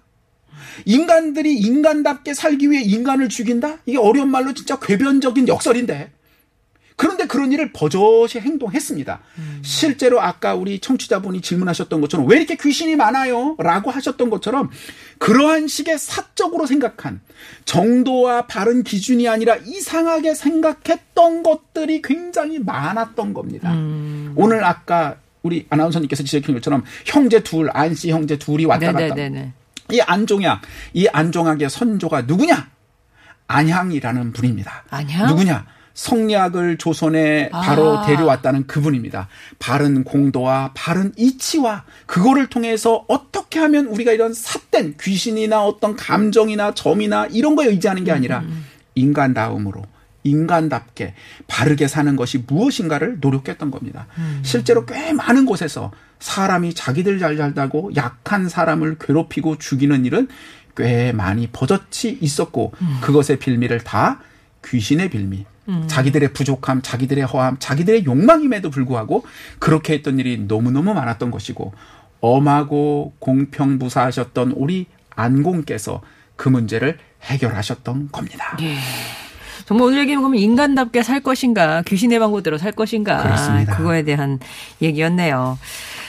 인간들이 0.85 1.55
인간답게 1.55 2.35
살기 2.35 2.71
위해 2.71 2.83
인간을 2.83 3.29
죽인다? 3.29 3.79
이게 3.87 3.99
어려운 3.99 4.31
말로 4.31 4.53
진짜 4.53 4.79
궤변적인 4.79 5.49
역설인데. 5.49 6.13
그런데 6.97 7.27
그런 7.27 7.53
일을 7.53 7.73
버젓이 7.73 8.41
행동했습니다. 8.41 9.21
음. 9.39 9.59
실제로 9.63 10.21
아까 10.21 10.55
우리 10.55 10.81
청취자분이 10.81 11.43
질문하셨던 11.43 12.01
것처럼 12.01 12.27
왜 12.27 12.39
이렇게 12.39 12.57
귀신이 12.57 12.97
많아요? 12.97 13.55
라고 13.59 13.91
하셨던 13.91 14.31
것처럼 14.31 14.71
그러한 15.19 15.69
식의 15.69 15.99
사적으로 15.99 16.67
생각한 16.67 17.21
정도와 17.67 18.47
바른 18.47 18.83
기준이 18.83 19.29
아니라 19.29 19.57
이상하게 19.57 20.35
생각했던 20.35 21.43
것들이 21.43 22.01
굉장히 22.01 22.59
많았던 22.59 23.35
겁니다. 23.35 23.73
음. 23.75 24.33
오늘 24.35 24.65
아까 24.65 25.17
우리 25.43 25.67
아나운서님께서 25.69 26.25
지적한 26.25 26.55
것처럼 26.55 26.83
형제 27.05 27.43
둘, 27.43 27.69
안씨 27.73 28.11
형제 28.11 28.39
둘이 28.39 28.65
왔다 28.65 28.93
갔다. 28.93 29.15
네네네네. 29.15 29.53
이 29.93 30.01
안종약, 30.01 30.63
이 30.95 31.07
안종학의 31.09 31.69
선조가 31.71 32.23
누구냐? 32.23 32.69
안향이라는 33.49 34.33
분입니다. 34.33 34.85
안향? 34.91 35.29
누구냐? 35.29 35.76
성리학을 35.97 36.77
조선에 36.77 37.49
바로 37.49 37.99
아. 37.99 38.07
데려왔다는 38.07 38.67
그분입니다. 38.67 39.29
바른 39.59 40.05
공도와 40.05 40.73
바른 40.75 41.13
이치와 41.17 41.85
그거를 42.05 42.49
통해서 42.49 43.05
어떻게 43.09 43.59
하면 43.59 43.87
우리가 43.87 44.13
이런 44.13 44.33
삿된 44.35 44.97
귀신이나 45.01 45.65
어떤 45.65 45.97
감정이나 45.97 46.75
점이나 46.75 47.27
이런 47.27 47.57
거에 47.57 47.67
의지하는 47.69 48.05
게 48.05 48.13
아니라 48.13 48.41
음, 48.41 48.45
음. 48.45 48.67
인간다움으로 48.95 49.83
인간답게 50.23 51.15
바르게 51.47 51.89
사는 51.89 52.15
것이 52.15 52.45
무엇인가를 52.47 53.19
노력했던 53.21 53.71
겁니다. 53.71 54.07
음. 54.19 54.41
실제로 54.45 54.85
꽤 54.85 55.15
많은 55.15 55.47
곳에서 55.47 55.93
사람이 56.19 56.75
자기들 56.75 57.19
잘 57.19 57.39
살다고 57.39 57.93
약한 57.97 58.49
사람을 58.51 58.99
괴롭히고 58.99 59.57
죽이는 59.57 60.05
일은 60.05 60.29
꽤 60.77 61.13
많이 61.13 61.47
버젓이 61.47 62.19
있었고 62.21 62.75
음. 62.83 62.99
그것의 63.01 63.39
빌미를 63.39 63.81
다 63.81 64.21
귀신의 64.65 65.09
빌미, 65.11 65.47
음. 65.69 65.85
자기들의 65.87 66.33
부족함, 66.33 66.83
자기들의 66.83 67.25
허함, 67.25 67.57
자기들의 67.59 68.05
욕망임에도 68.05 68.71
불구하고 68.71 69.25
그렇게 69.59 69.95
했던 69.95 70.19
일이 70.19 70.39
너무너무 70.39 70.95
많았던 70.95 71.31
것이고 71.31 71.73
엄하고 72.21 73.15
공평무사하셨던 73.19 74.53
우리 74.53 74.87
안공께서 75.15 76.03
그 76.37 76.49
문제를 76.49 76.99
해결하셨던 77.23 78.11
겁니다. 78.13 78.57
예. 78.63 78.77
정말 79.65 79.89
오늘 79.89 79.99
얘기는 80.01 80.21
그러면 80.21 80.39
인간답게 80.39 81.03
살 81.03 81.21
것인가, 81.21 81.83
귀신의 81.83 82.21
방법대로 82.21 82.57
살 82.57 82.73
것인가. 82.73 83.23
그렇습니다. 83.23 83.77
그거에 83.77 84.03
대한 84.03 84.39
얘기였네요. 84.81 85.59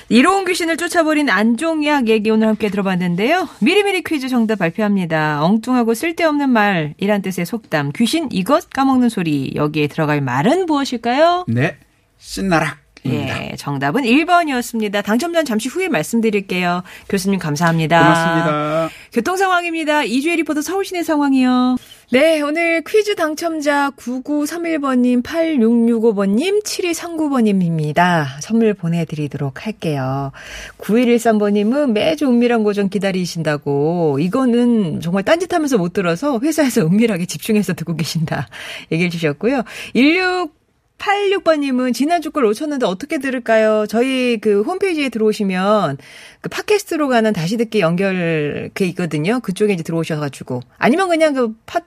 이로운 0.10 0.46
귀신을 0.46 0.78
쫓아버린 0.78 1.30
안종약 1.30 2.08
얘기 2.08 2.30
오늘 2.30 2.48
함께 2.48 2.70
들어봤는데요. 2.70 3.50
미리미리 3.60 4.04
퀴즈 4.04 4.30
정답 4.30 4.60
발표합니다. 4.60 5.44
엉뚱하고 5.44 5.94
쓸데없는 5.94 6.50
말이란 6.50 7.22
뜻의 7.22 7.46
속담 7.46 7.92
귀신 7.94 8.30
이것 8.32 8.70
까먹는 8.70 9.10
소리 9.10 9.52
여기에 9.56 9.88
들어갈 9.88 10.22
말은 10.22 10.66
무엇일까요? 10.66 11.46
네. 11.50 11.78
신나락. 12.18 12.87
예, 13.10 13.56
정답은 13.58 14.04
1번이었습니다. 14.04 15.04
당첨자는 15.04 15.46
잠시 15.46 15.70
후에 15.70 15.88
말씀드릴게요. 15.88 16.84
교수님 17.10 17.40
감사합니다. 17.40 18.00
고맙습니다. 18.00 18.90
교통 19.14 19.38
상황입니다. 19.38 20.04
이주혜 20.04 20.36
리포터 20.38 20.62
서울시내 20.62 21.04
상황이요. 21.04 21.78
네, 22.10 22.42
오늘 22.42 22.84
퀴즈 22.88 23.16
당첨자 23.16 23.92
9931번님, 23.98 25.24
8665번님, 25.24 26.64
7239번님입니다. 26.64 28.28
선물 28.40 28.74
보내드리도록 28.74 29.66
할게요. 29.66 30.32
9113번님은 30.78 31.92
매주 31.92 32.28
은밀한 32.28 32.64
고정 32.64 32.88
기다리신다고, 32.88 34.20
이거는 34.22 35.02
정말 35.02 35.24
딴짓하면서 35.24 35.78
못 35.78 35.92
들어서 35.92 36.40
회사에서 36.40 36.86
은밀하게 36.86 37.26
집중해서 37.26 37.74
듣고 37.74 37.98
계신다. 37.98 38.48
얘기해 38.90 39.10
주셨고요. 39.10 39.64
16 39.94 40.56
86번님은 40.98 41.94
지난주 41.94 42.32
걸 42.32 42.44
놓쳤는데 42.44 42.86
어떻게 42.86 43.20
들을까요? 43.20 43.86
저희 43.88 44.38
그 44.38 44.62
홈페이지에 44.62 45.10
들어오시면 45.10 45.98
그 46.42 46.50
팟캐스트로 46.50 47.08
가는 47.08 47.32
다시 47.34 47.58
듣기 47.58 47.80
연결 47.80 48.70
그 48.74 48.84
있거든요. 48.86 49.40
그쪽에 49.40 49.74
이제 49.74 49.84
들어오셔가지고. 49.84 50.62
아니면 50.78 51.10
그냥 51.10 51.34
그 51.34 51.54
팟, 51.66 51.82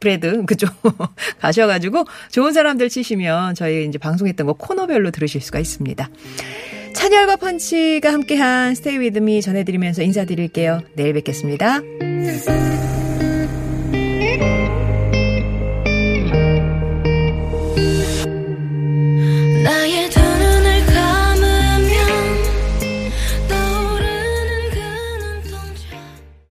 브레드 0.00 0.44
그쪽 0.46 0.70
가셔가지고 1.40 2.04
좋은 2.30 2.52
사람들 2.52 2.88
치시면 2.88 3.54
저희 3.54 3.86
이제 3.86 3.98
방송했던 3.98 4.46
거 4.46 4.54
코너별로 4.54 5.10
들으실 5.10 5.40
수가 5.40 5.60
있습니다. 5.60 6.08
찬열과 6.94 7.36
펀치가 7.36 8.12
함께한 8.12 8.74
스테이 8.74 8.98
위드미 8.98 9.42
전해드리면서 9.42 10.02
인사드릴게요. 10.02 10.82
내일 10.96 11.12
뵙겠습니다. 11.14 11.80